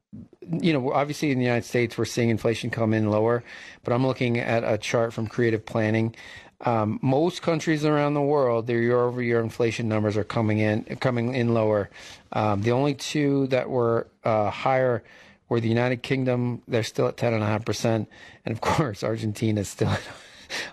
[0.50, 3.44] you know, obviously in the United States, we're seeing inflation come in lower,
[3.84, 6.16] but I'm looking at a chart from Creative Planning.
[6.62, 11.54] Um, most countries around the world, their year-over-year inflation numbers are coming in coming in
[11.54, 11.90] lower.
[12.32, 15.04] Um, the only two that were uh, higher
[15.50, 16.62] were the United Kingdom.
[16.68, 18.08] They're still at ten and a half percent,
[18.46, 20.02] and of course, Argentina is still at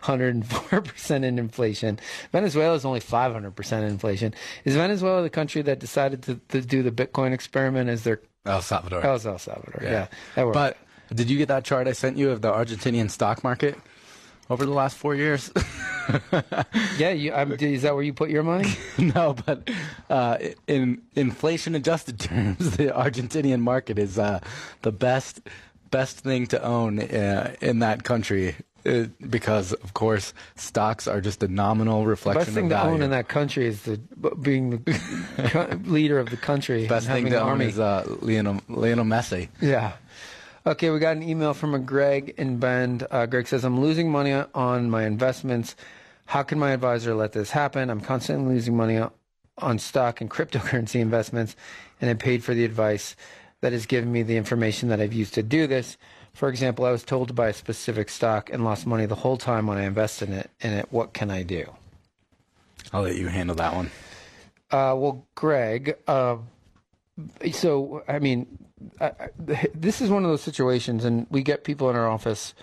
[0.03, 1.98] 104% in inflation.
[2.33, 4.35] Venezuela is only 500% inflation.
[4.64, 8.62] Is Venezuela the country that decided to, to do the Bitcoin experiment as their El
[8.62, 9.05] Salvador.
[9.05, 9.81] El Salvador.
[9.83, 10.07] Yeah.
[10.37, 10.79] yeah but
[11.12, 13.76] did you get that chart I sent you of the Argentinian stock market
[14.48, 15.53] over the last four years?
[16.98, 17.11] yeah.
[17.11, 18.72] You, I'm, is that where you put your money?
[18.98, 19.68] no, but
[20.09, 24.40] uh, in inflation adjusted terms, the Argentinian market is uh,
[24.83, 25.40] the best
[25.90, 28.55] best thing to own uh, in that country.
[28.87, 32.77] Uh, because of course stocks are just a nominal reflection the best thing of to
[32.77, 32.95] value.
[32.95, 33.99] own in that country is the
[34.40, 36.87] being the leader of the country.
[36.87, 37.66] Best and thing to own army.
[37.66, 39.49] is uh, Lionel, Lionel Messi.
[39.61, 39.93] Yeah.
[40.66, 43.07] Okay, we got an email from a Greg in Bend.
[43.11, 45.75] Uh, Greg says, I'm losing money on my investments.
[46.27, 47.90] How can my advisor let this happen?
[47.90, 49.01] I'm constantly losing money
[49.59, 51.57] on stock and cryptocurrency investments,
[52.01, 53.16] and I paid for the advice
[53.62, 55.97] that has given me the information that I've used to do this.
[56.33, 59.37] For example, I was told to buy a specific stock and lost money the whole
[59.37, 60.51] time when I invested in it.
[60.61, 61.64] In it, what can I do?
[62.93, 63.90] I'll let you handle that one.
[64.71, 66.37] Uh, well, Greg, uh,
[67.53, 68.47] so I mean,
[69.01, 72.55] I, I, this is one of those situations, and we get people in our office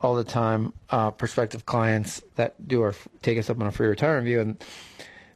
[0.00, 3.86] all the time, uh, prospective clients that do our take us up on a free
[3.86, 4.64] retirement review, and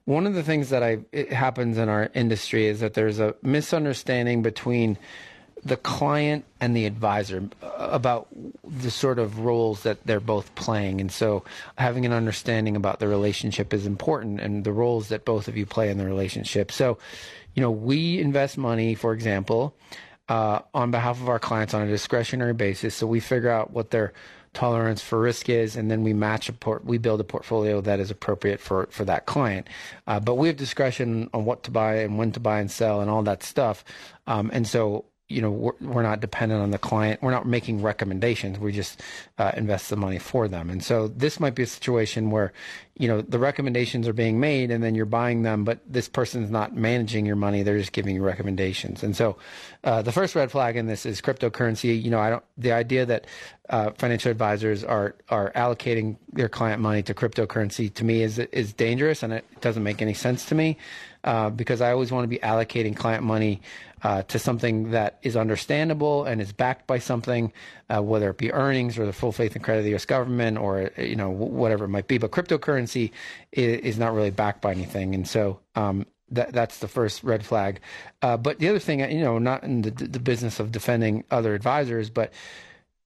[0.05, 3.35] one of the things that I it happens in our industry is that there's a
[3.43, 4.99] misunderstanding between
[5.65, 8.29] the client and the advisor about
[8.65, 11.01] the sort of roles that they're both playing.
[11.01, 11.45] And so
[11.77, 15.67] having an understanding about the relationship is important and the roles that both of you
[15.67, 16.71] play in the relationship.
[16.71, 16.99] So,
[17.55, 19.75] you know, we invest money, for example,
[20.29, 22.95] uh, on behalf of our clients on a discretionary basis.
[22.95, 24.13] So we figure out what their
[24.53, 28.01] tolerance for risk is, and then we match a port, we build a portfolio that
[28.01, 29.69] is appropriate for for that client.
[30.07, 33.01] Uh, but we have discretion on what to buy and when to buy and sell
[33.01, 33.85] and all that stuff.
[34.27, 37.21] Um, and so you know we're, we're not dependent on the client.
[37.23, 38.59] We're not making recommendations.
[38.59, 39.03] We just
[39.39, 40.71] uh, invest the money for them.
[40.71, 42.53] And so this might be a situation where
[42.97, 46.51] you know the recommendations are being made and then you're buying them but this person's
[46.51, 47.63] not managing your money.
[47.63, 49.03] They're just giving you recommendations.
[49.03, 49.37] And so
[49.83, 52.01] uh, the first red flag in this is cryptocurrency.
[52.01, 53.27] You know i don't the idea that
[53.69, 58.73] uh, financial advisors are are allocating their client money to cryptocurrency to me is is
[58.73, 60.77] dangerous and it doesn't make any sense to me
[61.27, 63.61] uh, because I always want to be allocating client money
[64.03, 67.53] uh, to something that is understandable and is backed by something,
[67.89, 70.05] uh, whether it be earnings or the full faith and credit of the U.S.
[70.05, 72.19] government or you know whatever it might be.
[72.19, 73.13] But cryptocurrency
[73.53, 75.61] is, not really backed by anything, and so.
[75.75, 77.79] Um, that, that's the first red flag.
[78.21, 81.55] Uh, but the other thing, you know, not in the, the business of defending other
[81.55, 82.33] advisors, but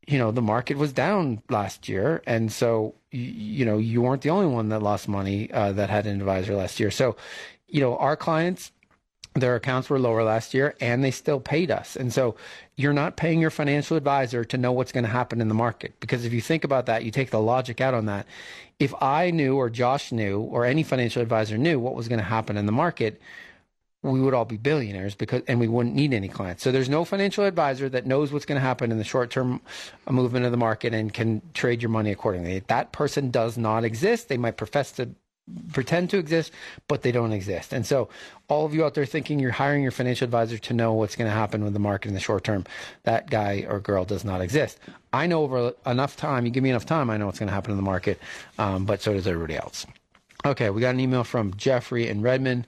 [0.06, 4.22] you know the market was down last year and so you, you know you weren't
[4.22, 7.16] the only one that lost money uh, that had an advisor last year so
[7.68, 8.72] you know our clients
[9.34, 11.96] their accounts were lower last year and they still paid us.
[11.96, 12.34] And so
[12.76, 15.94] you're not paying your financial advisor to know what's going to happen in the market.
[16.00, 18.26] Because if you think about that, you take the logic out on that.
[18.78, 22.24] If I knew or Josh knew or any financial advisor knew what was going to
[22.24, 23.20] happen in the market,
[24.02, 26.62] we would all be billionaires because and we wouldn't need any clients.
[26.62, 29.60] So there's no financial advisor that knows what's going to happen in the short term
[30.06, 32.62] uh, movement of the market and can trade your money accordingly.
[32.68, 34.28] That person does not exist.
[34.28, 35.10] They might profess to
[35.72, 36.52] pretend to exist,
[36.88, 37.72] but they don't exist.
[37.72, 38.08] And so
[38.48, 41.28] all of you out there thinking you're hiring your financial advisor to know what's going
[41.28, 42.64] to happen with the market in the short term,
[43.04, 44.78] that guy or girl does not exist.
[45.12, 47.54] I know over enough time, you give me enough time, I know what's going to
[47.54, 48.20] happen in the market,
[48.58, 49.86] um, but so does everybody else.
[50.44, 52.66] Okay, we got an email from Jeffrey in Redmond.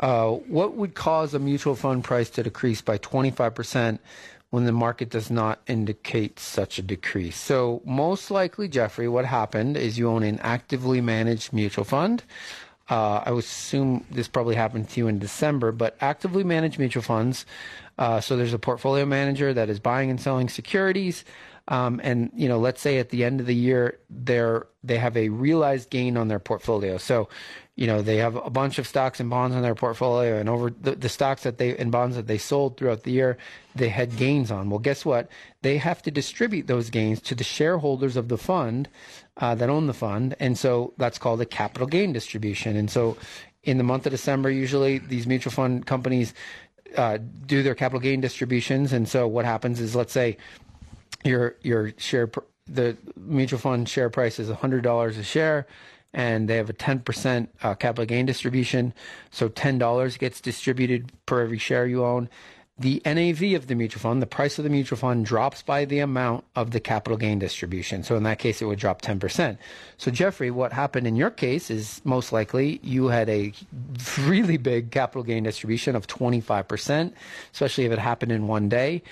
[0.00, 3.98] Uh, what would cause a mutual fund price to decrease by 25%
[4.50, 7.36] when the market does not indicate such a decrease?
[7.36, 12.22] So, most likely, Jeffrey, what happened is you own an actively managed mutual fund.
[12.88, 17.02] Uh, I would assume this probably happened to you in December, but actively managed mutual
[17.02, 17.44] funds.
[17.98, 21.24] Uh, so there's a portfolio manager that is buying and selling securities.
[21.68, 25.16] Um, and you know, let's say at the end of the year, they're they have
[25.16, 26.96] a realized gain on their portfolio.
[26.96, 27.28] So
[27.76, 30.70] you know they have a bunch of stocks and bonds in their portfolio and over
[30.70, 33.38] the, the stocks that they and bonds that they sold throughout the year
[33.74, 34.70] they had gains on.
[34.70, 35.28] Well guess what?
[35.62, 38.88] They have to distribute those gains to the shareholders of the fund
[39.36, 42.76] uh, that own the fund and so that's called a capital gain distribution.
[42.76, 43.16] And so
[43.62, 46.32] in the month of december usually these mutual fund companies
[46.96, 48.92] uh, do their capital gain distributions.
[48.94, 50.38] And so what happens is let's say
[51.24, 52.30] your your share
[52.66, 55.66] the mutual fund share price is $100 a share
[56.16, 58.94] and they have a 10% uh, capital gain distribution.
[59.30, 62.30] So $10 gets distributed per every share you own.
[62.78, 66.00] The NAV of the mutual fund, the price of the mutual fund drops by the
[66.00, 68.02] amount of the capital gain distribution.
[68.02, 69.56] So in that case, it would drop 10%.
[69.98, 73.52] So Jeffrey, what happened in your case is most likely you had a
[74.20, 77.12] really big capital gain distribution of 25%,
[77.52, 79.02] especially if it happened in one day.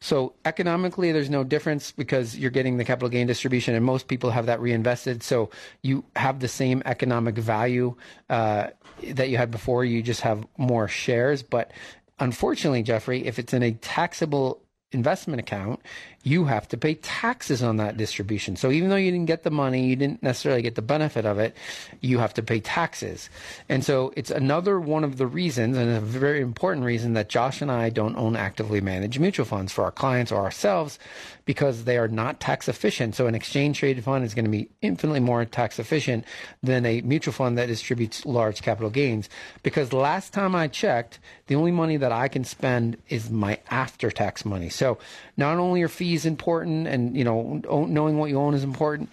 [0.00, 4.30] So economically, there's no difference because you're getting the capital gain distribution, and most people
[4.30, 5.22] have that reinvested.
[5.22, 5.50] So
[5.82, 7.96] you have the same economic value
[8.28, 8.68] uh,
[9.02, 9.84] that you had before.
[9.84, 11.42] You just have more shares.
[11.42, 11.72] But
[12.18, 15.80] unfortunately, Jeffrey, if it's in a taxable investment account,
[16.26, 18.56] you have to pay taxes on that distribution.
[18.56, 21.38] So even though you didn't get the money, you didn't necessarily get the benefit of
[21.38, 21.56] it,
[22.00, 23.30] you have to pay taxes.
[23.68, 27.62] And so it's another one of the reasons, and a very important reason, that Josh
[27.62, 30.98] and I don't own actively managed mutual funds for our clients or ourselves
[31.44, 33.14] because they are not tax efficient.
[33.14, 36.24] So an exchange traded fund is going to be infinitely more tax efficient
[36.60, 39.28] than a mutual fund that distributes large capital gains.
[39.62, 44.10] Because last time I checked, the only money that I can spend is my after
[44.10, 44.70] tax money.
[44.70, 44.98] So
[45.36, 49.08] not only are fees important and you know knowing what you own is important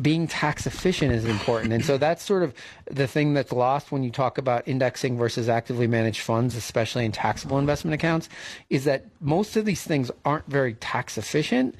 [0.00, 2.54] being tax efficient is important and so that's sort of
[2.90, 7.12] the thing that's lost when you talk about indexing versus actively managed funds especially in
[7.12, 8.28] taxable investment accounts
[8.70, 11.74] is that most of these things aren't very tax efficient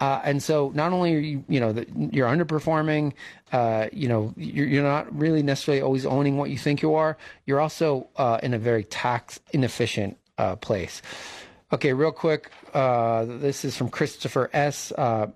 [0.00, 3.12] uh, and so not only are you, you know, the, you're underperforming,
[3.52, 7.18] uh, you know, you're, you're, not really necessarily always owning what you think you are.
[7.44, 11.02] You're also uh, in a very tax inefficient uh, place.
[11.72, 12.50] Okay, real quick.
[12.74, 14.92] Uh, this is from Christopher S.
[14.96, 15.28] Uh,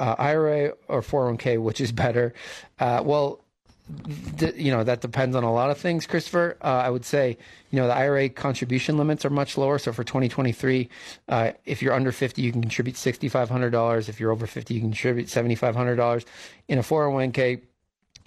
[0.00, 2.34] uh, IRA or 401k, which is better?
[2.78, 3.40] Uh, well,
[4.36, 6.56] th- you know that depends on a lot of things, Christopher.
[6.62, 7.38] Uh, I would say,
[7.70, 9.78] you know, the IRA contribution limits are much lower.
[9.78, 10.88] So for 2023,
[11.28, 14.08] uh, if you're under 50, you can contribute $6,500.
[14.08, 16.24] If you're over 50, you can contribute $7,500.
[16.68, 17.62] In a 401k,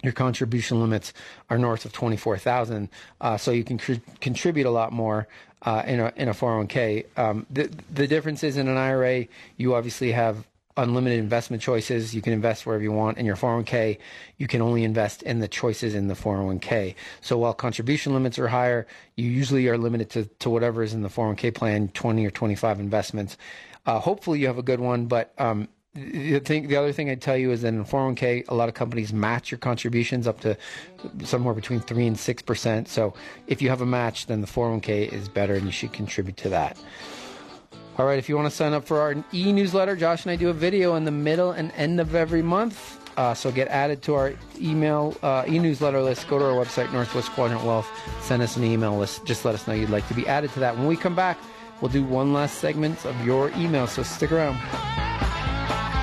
[0.02, 1.12] your contribution limits
[1.50, 2.88] are north of 24,000.
[3.20, 5.28] Uh, so you can cr- contribute a lot more
[5.62, 7.06] uh, in a in a 401k.
[7.16, 9.26] Um, the the difference is in an IRA,
[9.56, 10.46] you obviously have
[10.76, 12.14] unlimited investment choices.
[12.14, 13.18] You can invest wherever you want.
[13.18, 13.98] In your 401k,
[14.38, 16.94] you can only invest in the choices in the 401k.
[17.20, 18.86] So while contribution limits are higher,
[19.16, 22.80] you usually are limited to, to whatever is in the 401k plan, 20 or 25
[22.80, 23.36] investments.
[23.84, 27.20] Uh, hopefully you have a good one, but um, the thing, the other thing I'd
[27.20, 30.56] tell you is that in 401k, a lot of companies match your contributions up to
[31.24, 32.88] somewhere between three and six percent.
[32.88, 33.12] So
[33.46, 36.48] if you have a match, then the 401k is better, and you should contribute to
[36.48, 36.78] that.
[37.98, 40.48] All right, if you want to sign up for our e-newsletter, Josh and I do
[40.48, 42.98] a video in the middle and end of every month.
[43.18, 46.26] Uh, so get added to our email uh, e-newsletter list.
[46.26, 47.86] Go to our website, Northwest Quadrant Wealth.
[48.22, 49.26] Send us an email list.
[49.26, 50.74] Just let us know you'd like to be added to that.
[50.74, 51.38] When we come back,
[51.82, 53.86] we'll do one last segment of your email.
[53.86, 54.56] So stick around.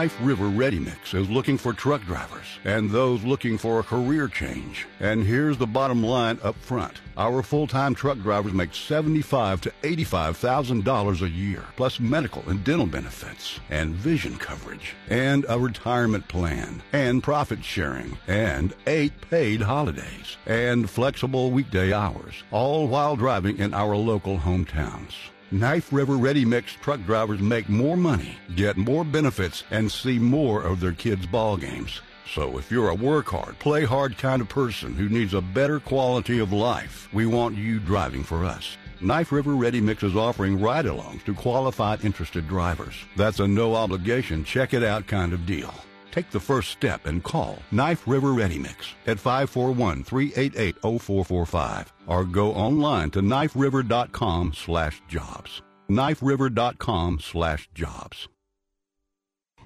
[0.00, 4.28] Knife River Ready Mix is looking for truck drivers and those looking for a career
[4.28, 4.86] change.
[4.98, 7.02] And here's the bottom line up front.
[7.18, 13.60] Our full-time truck drivers make $75 to $85,000 a year, plus medical and dental benefits,
[13.68, 20.88] and vision coverage, and a retirement plan, and profit sharing, and eight paid holidays, and
[20.88, 25.12] flexible weekday hours, all while driving in our local hometowns.
[25.52, 30.62] Knife River Ready Mix truck drivers make more money, get more benefits, and see more
[30.62, 32.00] of their kids' ball games.
[32.32, 35.80] So if you're a work hard, play hard kind of person who needs a better
[35.80, 38.76] quality of life, we want you driving for us.
[39.00, 42.94] Knife River Ready Mix is offering ride-alongs to qualified interested drivers.
[43.16, 45.74] That's a no obligation, check it out kind of deal.
[46.10, 53.10] Take the first step and call Knife River Ready Mix at 541-388-0445 or go online
[53.10, 55.60] to kniferiver.com slash jobs.
[55.88, 58.28] kniferiver.com slash jobs.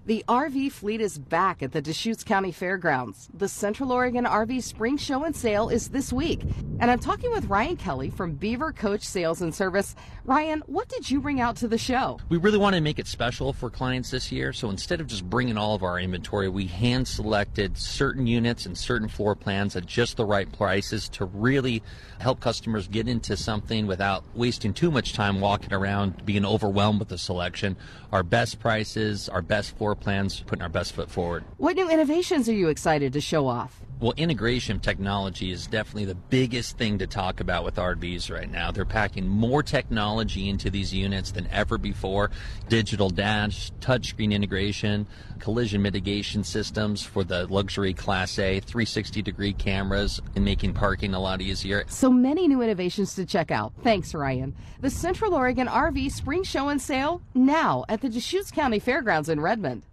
[0.07, 3.31] The RV fleet is back at the Deschutes County Fairgrounds.
[3.33, 6.43] The Central Oregon RV Spring Show and Sale is this week.
[6.79, 9.97] And I'm talking with Ryan Kelly from Beaver Coach Sales and Service.
[10.27, 12.19] Ryan, what did you bring out to the show?
[12.29, 14.53] We really wanted to make it special for clients this year.
[14.53, 18.77] So instead of just bringing all of our inventory, we hand selected certain units and
[18.77, 21.83] certain floor plans at just the right prices to really
[22.19, 27.09] help customers get into something without wasting too much time walking around being overwhelmed with
[27.09, 27.75] the selection.
[28.13, 31.45] Our best prices, our best floor plans, putting our best foot forward.
[31.57, 33.81] What new innovations are you excited to show off?
[34.01, 38.73] Well, integration technology is definitely the biggest thing to talk about with RVs right now.
[38.73, 42.31] They're packing more technology into these units than ever before.
[42.69, 45.07] Digital dash, touchscreen integration,
[45.39, 51.21] collision mitigation systems for the luxury class A, 360 degree cameras, and making parking a
[51.21, 51.85] lot easier.
[51.87, 53.73] So many new innovations to check out.
[53.83, 54.57] Thanks, Ryan.
[54.81, 59.41] The Central Oregon RV Spring Show and Sale now at the Deschutes County Fairgrounds in
[59.41, 59.87] Redmond.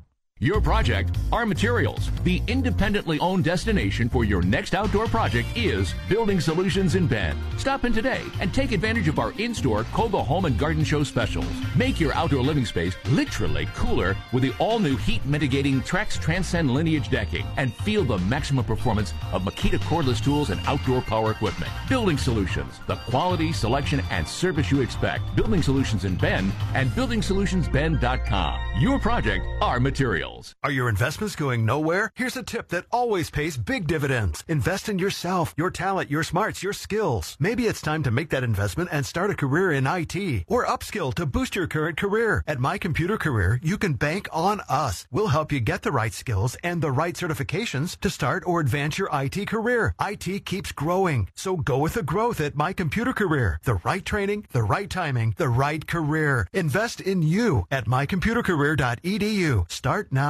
[0.44, 2.10] Your project, our materials.
[2.24, 7.38] The independently owned destination for your next outdoor project is Building Solutions in Bend.
[7.58, 11.46] Stop in today and take advantage of our in-store COBA Home and Garden Show specials.
[11.76, 17.12] Make your outdoor living space literally cooler with the all-new heat mitigating Trex Transcend Lineage
[17.12, 21.72] decking and feel the maximum performance of Makita cordless tools and outdoor power equipment.
[21.88, 25.36] Building Solutions, the quality, selection, and service you expect.
[25.36, 28.60] Building Solutions in Bend and buildingsolutionsbend.com.
[28.80, 30.31] Your project, our materials.
[30.64, 32.12] Are your investments going nowhere?
[32.16, 34.44] Here's a tip that always pays big dividends.
[34.48, 37.36] Invest in yourself, your talent, your smarts, your skills.
[37.40, 41.14] Maybe it's time to make that investment and start a career in IT or upskill
[41.16, 42.44] to boost your current career.
[42.48, 45.06] At My Computer Career, you can bank on us.
[45.12, 48.98] We'll help you get the right skills and the right certifications to start or advance
[48.98, 49.96] your IT career.
[50.00, 53.60] IT keeps growing, so go with the growth at My Computer Career.
[53.64, 56.48] The right training, the right timing, the right career.
[56.54, 59.70] Invest in you at mycomputercareer.edu.
[59.70, 60.21] Start now.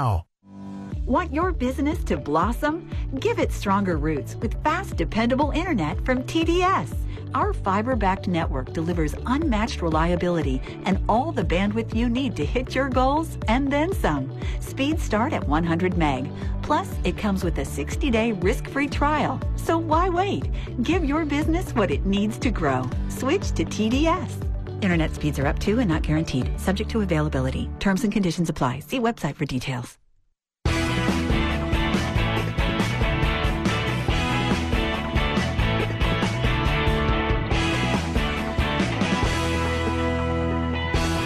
[1.06, 2.89] Want your business to blossom?
[3.20, 6.96] Give it stronger roots with fast, dependable internet from TDS.
[7.34, 12.74] Our fiber backed network delivers unmatched reliability and all the bandwidth you need to hit
[12.74, 14.32] your goals and then some.
[14.62, 16.30] Speeds start at 100 meg.
[16.62, 19.42] Plus, it comes with a 60 day risk free trial.
[19.58, 20.50] So why wait?
[20.84, 22.89] Give your business what it needs to grow.
[23.10, 24.51] Switch to TDS.
[24.82, 27.69] Internet speeds are up to and not guaranteed, subject to availability.
[27.79, 28.79] Terms and conditions apply.
[28.79, 29.97] See website for details.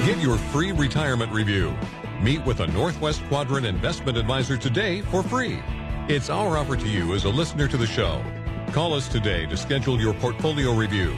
[0.05, 1.75] Get your free retirement review.
[2.21, 5.59] Meet with a Northwest Quadrant investment advisor today for free.
[6.07, 8.23] It's our offer to you as a listener to the show.
[8.71, 11.17] Call us today to schedule your portfolio review.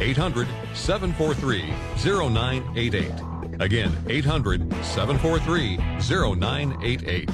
[0.00, 1.62] 800 743
[2.04, 3.12] 0988.
[3.60, 7.30] Again, 800 743 0988.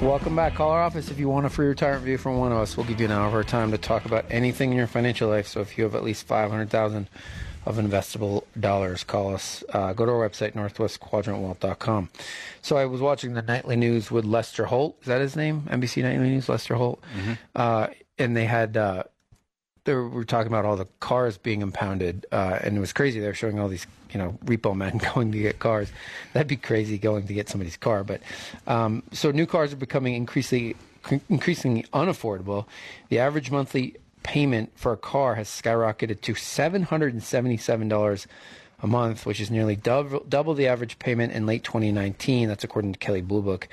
[0.00, 0.54] Welcome back.
[0.54, 2.76] Call our office if you want a free retirement review from one of us.
[2.76, 5.28] We'll give you an hour of our time to talk about anything in your financial
[5.28, 5.48] life.
[5.48, 7.08] So if you have at least 500000
[7.66, 9.64] of investable dollars, call us.
[9.72, 12.10] Uh, go to our website, northwestquadrantwealth.com.
[12.62, 14.96] So I was watching the nightly news with Lester Holt.
[15.00, 15.62] Is that his name?
[15.62, 17.02] NBC Nightly News, Lester Holt.
[17.56, 17.88] Uh,
[18.18, 19.02] and they had, uh,
[19.88, 22.26] they were talking about all the cars being impounded.
[22.30, 23.20] Uh, and it was crazy.
[23.20, 25.90] They were showing all these, you know, repo men going to get cars.
[26.34, 28.04] That'd be crazy going to get somebody's car.
[28.04, 28.20] But
[28.66, 30.76] um, so new cars are becoming increasingly,
[31.30, 32.66] increasingly unaffordable.
[33.08, 38.26] The average monthly payment for a car has skyrocketed to $777
[38.80, 42.46] a month, which is nearly double, double the average payment in late 2019.
[42.46, 43.68] That's according to Kelley Blue Book.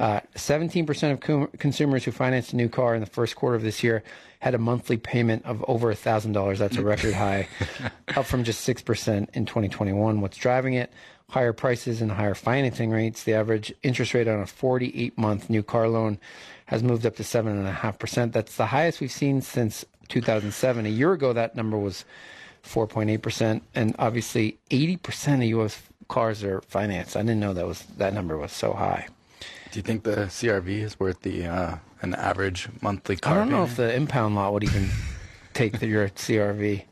[0.00, 3.84] Uh, 17% of consumers who financed a new car in the first quarter of this
[3.84, 4.02] year
[4.40, 6.58] had a monthly payment of over $1,000.
[6.58, 7.48] That's a record high,
[8.16, 10.20] up from just 6% in 2021.
[10.20, 10.92] What's driving it?
[11.30, 13.22] higher prices and higher financing rates.
[13.24, 16.18] The average interest rate on a 48 month new car loan
[16.66, 18.32] has moved up to 7.5%.
[18.32, 20.86] That's the highest we've seen since 2007.
[20.86, 22.04] A year ago, that number was
[22.64, 23.62] 4.8%.
[23.74, 25.82] And obviously, 80% of U.S.
[26.08, 27.16] cars are financed.
[27.16, 29.08] I didn't know that was that number was so high.
[29.70, 33.50] Do you think the CRV is worth the uh, an average monthly car I don't
[33.50, 34.88] know if the impound lot would even
[35.54, 36.84] take the, your CRV.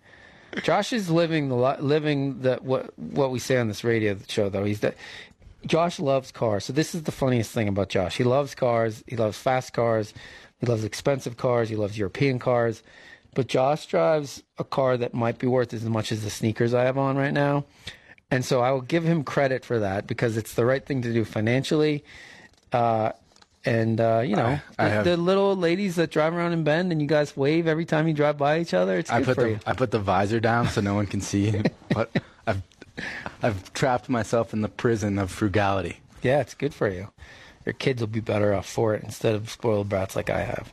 [0.62, 4.64] Josh is living the living the what what we say on this radio show though.
[4.64, 4.94] He's that
[5.66, 6.64] Josh loves cars.
[6.64, 8.16] So this is the funniest thing about Josh.
[8.16, 9.02] He loves cars.
[9.06, 10.14] He loves fast cars.
[10.60, 11.68] He loves expensive cars.
[11.68, 12.82] He loves European cars.
[13.34, 16.84] But Josh drives a car that might be worth as much as the sneakers I
[16.84, 17.66] have on right now.
[18.30, 21.12] And so I will give him credit for that because it's the right thing to
[21.12, 22.04] do financially.
[22.72, 23.12] Uh,
[23.64, 26.92] and uh, you know, I the, have- the little ladies that drive around in Bend
[26.92, 28.98] and you guys wave every time you drive by each other.
[28.98, 29.60] It's I good put for the you.
[29.66, 31.62] I put the visor down so no one can see.
[31.94, 32.10] but
[32.46, 32.62] I've
[33.42, 35.98] I've trapped myself in the prison of frugality.
[36.22, 37.08] Yeah, it's good for you.
[37.66, 40.72] Your kids will be better off for it instead of spoiled brats like I have.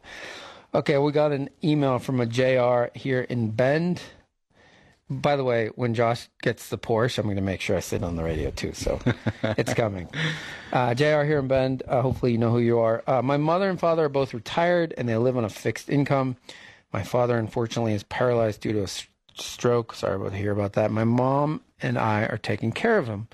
[0.74, 4.02] Okay, we got an email from a JR here in Bend.
[5.10, 8.04] By the way, when Josh gets the Porsche, I'm going to make sure I sit
[8.04, 8.74] on the radio too.
[8.74, 9.00] So
[9.44, 10.10] it's coming.
[10.74, 11.84] Uh, JR here in Bend.
[11.88, 13.04] Uh, hopefully, you know who you are.
[13.06, 16.38] Uh, my mother and father are both retired and they live on a fixed income.
[16.92, 18.88] My father, unfortunately, is paralyzed due to a
[19.38, 19.94] stroke.
[19.94, 20.92] Sorry about to hear about that.
[20.92, 23.28] My mom and I are taking care of him.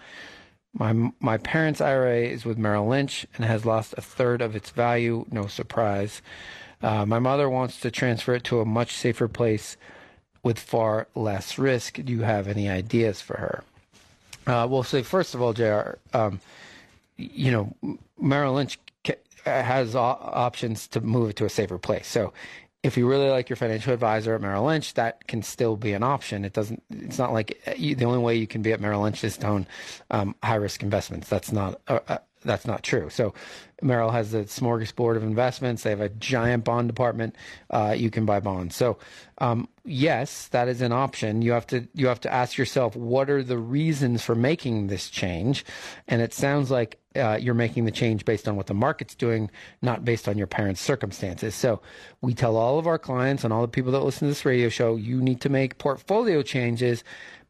[0.74, 4.72] My my parents' IRA is with Merrill Lynch and has lost a third of its
[4.72, 5.26] value.
[5.32, 6.22] No surprise.
[6.82, 9.78] Uh, my mother wants to transfer it to a much safer place
[10.44, 12.00] with far less risk.
[12.04, 13.64] Do you have any ideas for her?
[14.48, 16.40] Uh, well, say first of all, JR Um,
[17.18, 18.80] you know, Merrill Lynch
[19.46, 22.08] has options to move it to a safer place.
[22.08, 22.34] So,
[22.84, 26.02] if you really like your financial advisor at Merrill Lynch, that can still be an
[26.02, 26.44] option.
[26.44, 26.82] It doesn't.
[26.90, 29.38] It's not like uh, you, the only way you can be at Merrill Lynch is
[29.38, 29.68] to own
[30.10, 31.30] um, high risk investments.
[31.30, 31.80] That's not.
[31.88, 33.10] Uh, uh, that's not true.
[33.10, 33.34] So,
[33.82, 35.84] Merrill has the smorgasbord of investments.
[35.84, 37.36] They have a giant bond department.
[37.70, 38.76] Uh, you can buy bonds.
[38.76, 38.98] So,
[39.40, 41.42] um, yes, that is an option.
[41.42, 45.10] You have to you have to ask yourself what are the reasons for making this
[45.10, 45.66] change,
[46.08, 49.50] and it sounds like uh, you're making the change based on what the market's doing,
[49.82, 51.56] not based on your parents' circumstances.
[51.56, 51.82] So,
[52.22, 54.70] we tell all of our clients and all the people that listen to this radio
[54.70, 57.04] show, you need to make portfolio changes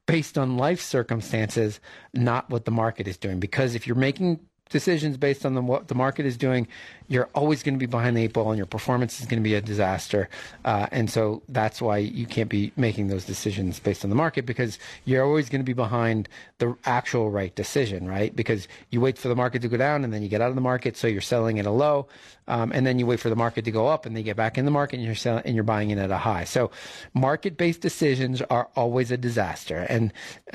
[0.07, 1.79] based on life circumstances,
[2.13, 3.39] not what the market is doing.
[3.39, 4.39] Because if you're making
[4.72, 6.67] decisions based on the, what the market is doing,
[7.12, 9.43] you're always going to be behind the eight ball and your performance is going to
[9.43, 10.30] be a disaster.
[10.64, 14.45] Uh, and so that's why you can't be making those decisions based on the market
[14.45, 18.34] because you're always going to be behind the actual right decision, right?
[18.34, 20.55] Because you wait for the market to go down and then you get out of
[20.55, 22.07] the market, so you're selling at a low.
[22.47, 24.36] Um, and then you wait for the market to go up and then you get
[24.36, 26.45] back in the market and you're selling and you're buying in at a high.
[26.45, 26.72] So
[27.14, 30.12] market based decisions are always a disaster and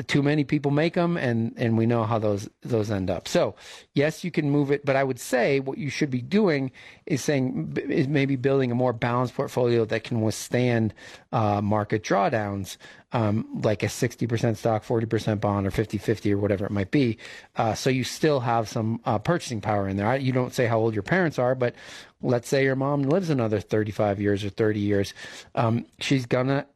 [0.06, 3.28] too many people make them and, and we know how those, those end up.
[3.28, 3.54] So
[3.94, 7.22] yes, you can move it, but I would say what you should be doing is
[7.22, 10.94] saying, is maybe building a more balanced portfolio that can withstand
[11.32, 12.76] uh, market drawdowns.
[13.12, 17.16] Um, like a 60% stock, 40% bond, or 50 50, or whatever it might be.
[17.54, 20.16] Uh, so you still have some uh, purchasing power in there.
[20.16, 21.74] You don't say how old your parents are, but
[22.20, 25.14] let's say your mom lives another 35 years or 30 years.
[25.54, 26.66] Um, she's going to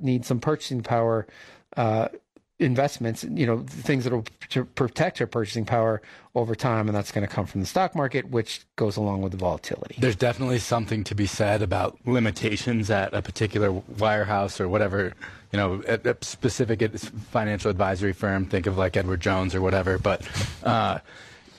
[0.00, 1.26] need some purchasing power.
[2.60, 6.02] Investments, you know, things that will to protect her purchasing power
[6.34, 9.30] over time, and that's going to come from the stock market, which goes along with
[9.32, 9.94] the volatility.
[9.98, 15.12] There's definitely something to be said about limitations at a particular wirehouse or whatever,
[15.52, 16.80] you know, a specific
[17.30, 18.44] financial advisory firm.
[18.46, 20.28] Think of like Edward Jones or whatever, but.
[20.64, 20.98] Uh,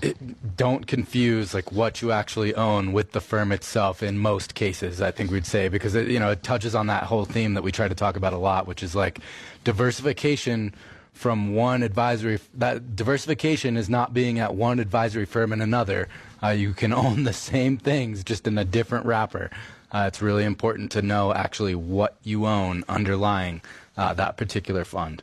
[0.02, 5.02] it, don't confuse like what you actually own with the firm itself in most cases
[5.02, 7.64] i think we'd say because it, you know it touches on that whole theme that
[7.64, 9.20] we try to talk about a lot which is like
[9.64, 10.74] diversification
[11.20, 16.08] from one advisory that diversification is not being at one advisory firm and another.
[16.42, 19.52] Uh, you can own the same things just in a different wrapper.
[19.92, 23.62] Uh, it's really important to know actually what you own underlying
[23.98, 25.22] uh, that particular fund.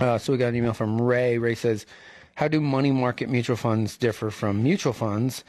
[0.00, 1.36] Uh, so we got an email from Ray.
[1.36, 1.84] Ray says,
[2.36, 5.44] "How do money market mutual funds differ from mutual funds?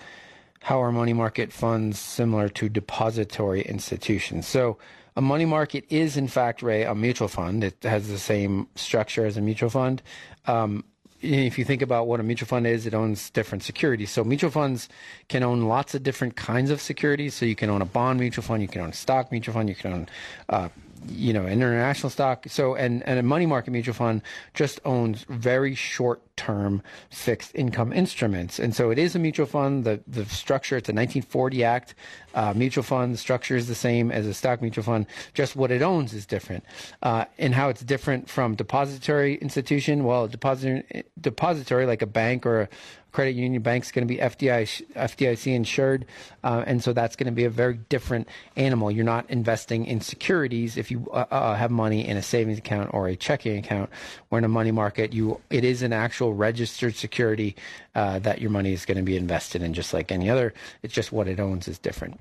[0.61, 4.77] How are money market funds similar to depository institutions?" So
[5.15, 7.63] a money market is, in fact, Ray, a mutual fund.
[7.63, 10.03] It has the same structure as a mutual fund.
[10.45, 10.83] Um,
[11.21, 14.11] if you think about what a mutual fund is, it owns different securities.
[14.11, 14.87] So mutual funds
[15.27, 17.33] can own lots of different kinds of securities.
[17.33, 19.69] So you can own a bond mutual fund, you can own a stock mutual fund,
[19.69, 20.09] you can own,
[20.49, 20.69] uh,
[21.09, 22.45] you know, international stock.
[22.47, 24.21] So and and a money market mutual fund
[24.53, 28.59] just owns very short term fixed income instruments.
[28.59, 29.83] And so it is a mutual fund.
[29.83, 31.95] The, the structure, it's a 1940 Act
[32.33, 33.13] uh, mutual fund.
[33.13, 36.25] The structure is the same as a stock mutual fund, just what it owns is
[36.25, 36.63] different.
[37.01, 42.45] Uh, and how it's different from depository institution, well, a depository, depository like a bank
[42.45, 42.69] or a
[43.17, 46.05] credit union bank's going to be FDI, FDIC insured,
[46.43, 48.91] uh, and so that's going to be a very different animal.
[48.91, 52.93] You're not investing in securities if you uh, uh, have money in a savings account
[52.93, 53.89] or a checking account.
[54.29, 57.55] Or in a money market, you it is an actual registered security
[57.95, 60.53] uh, that your money is going to be invested in, just like any other.
[60.83, 62.19] It's just what it owns is different.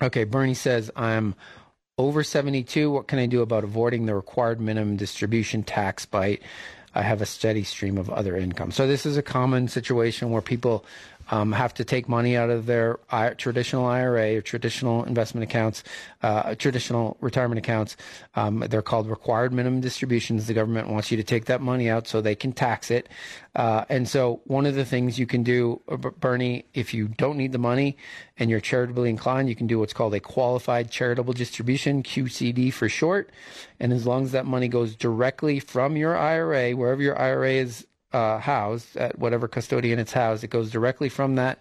[0.00, 1.34] Okay, Bernie says I'm
[1.96, 2.90] over 72.
[2.90, 6.42] What can I do about avoiding the required minimum distribution tax bite?
[6.94, 8.70] I have a steady stream of other income.
[8.70, 10.84] So this is a common situation where people
[11.30, 12.98] um, have to take money out of their
[13.36, 15.82] traditional IRA or traditional investment accounts,
[16.22, 17.96] uh, traditional retirement accounts.
[18.34, 20.46] Um, they're called required minimum distributions.
[20.46, 23.08] The government wants you to take that money out so they can tax it.
[23.54, 27.36] Uh, and so, one of the things you can do, uh, Bernie, if you don't
[27.36, 27.96] need the money
[28.38, 32.88] and you're charitably inclined, you can do what's called a qualified charitable distribution, QCD for
[32.88, 33.30] short.
[33.80, 37.86] And as long as that money goes directly from your IRA, wherever your IRA is
[38.12, 41.58] uh, housed at whatever custodian it's housed, it goes directly from that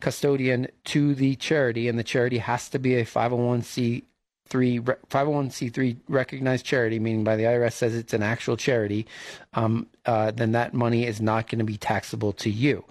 [0.00, 4.02] custodian to the charity, and the charity has to be a 501c3
[4.50, 9.06] 501c3 recognized charity, meaning by the IRS says it's an actual charity,
[9.54, 12.84] um, uh, then that money is not going to be taxable to you.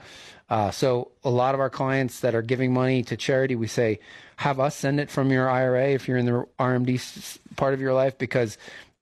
[0.50, 4.00] Uh, so a lot of our clients that are giving money to charity, we say,
[4.38, 7.94] have us send it from your IRA if you're in the RMD part of your
[7.94, 8.58] life because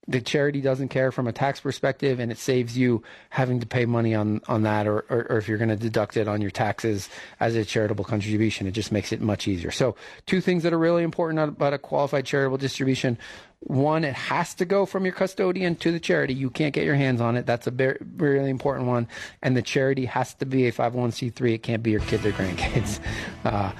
[0.07, 3.85] the charity doesn't care from a tax perspective and it saves you having to pay
[3.85, 6.51] money on, on that or, or, or if you're going to deduct it on your
[6.51, 9.71] taxes as a charitable contribution it just makes it much easier.
[9.71, 9.95] So
[10.25, 13.17] two things that are really important about a qualified charitable distribution.
[13.61, 16.35] One it has to go from your custodian to the charity.
[16.35, 17.47] You can't get your hands on it.
[17.47, 19.07] That's a very really important one.
[19.41, 22.99] And the charity has to be a 501c3 it can't be your kids or grandkids.
[23.43, 23.71] Uh,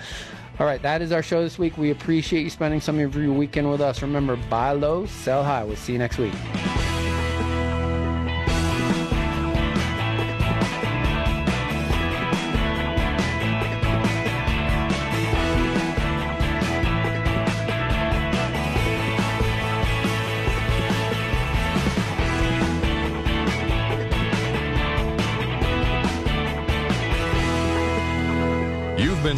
[0.60, 1.78] all right, that is our show this week.
[1.78, 4.02] We appreciate you spending some of your weekend with us.
[4.02, 5.64] Remember, buy low, sell high.
[5.64, 6.34] We'll see you next week.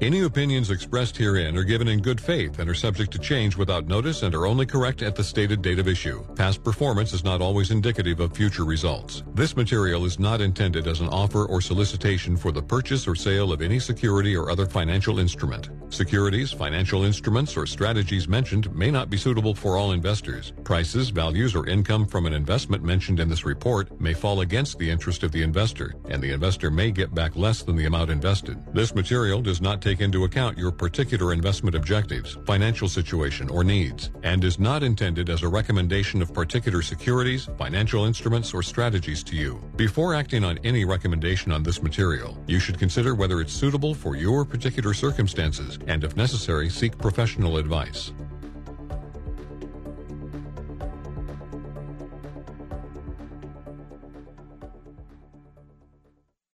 [0.00, 3.86] Any opinions expressed herein are given in good faith and are subject to change without
[3.86, 6.24] notice and are only correct at the stated date of issue.
[6.36, 9.22] Past performance is not always indicative of future results.
[9.34, 13.52] This material is not intended as an offer or solicitation for the purchase or sale
[13.52, 15.68] of any security or other financial instrument.
[15.90, 20.52] Securities, financial instruments, or strategies mentioned may not be suitable for all investors.
[20.62, 24.88] Prices, values, or income from an investment mentioned in this report may fall against the
[24.88, 28.56] interest of the investor, and the investor may get back less than the amount invested.
[28.72, 34.10] This material does not take into account your particular investment objectives, financial situation, or needs,
[34.22, 39.34] and is not intended as a recommendation of particular securities, financial instruments, or strategies to
[39.34, 39.60] you.
[39.74, 44.14] Before acting on any recommendation on this material, you should consider whether it's suitable for
[44.14, 48.12] your particular circumstances and, if necessary, seek professional advice.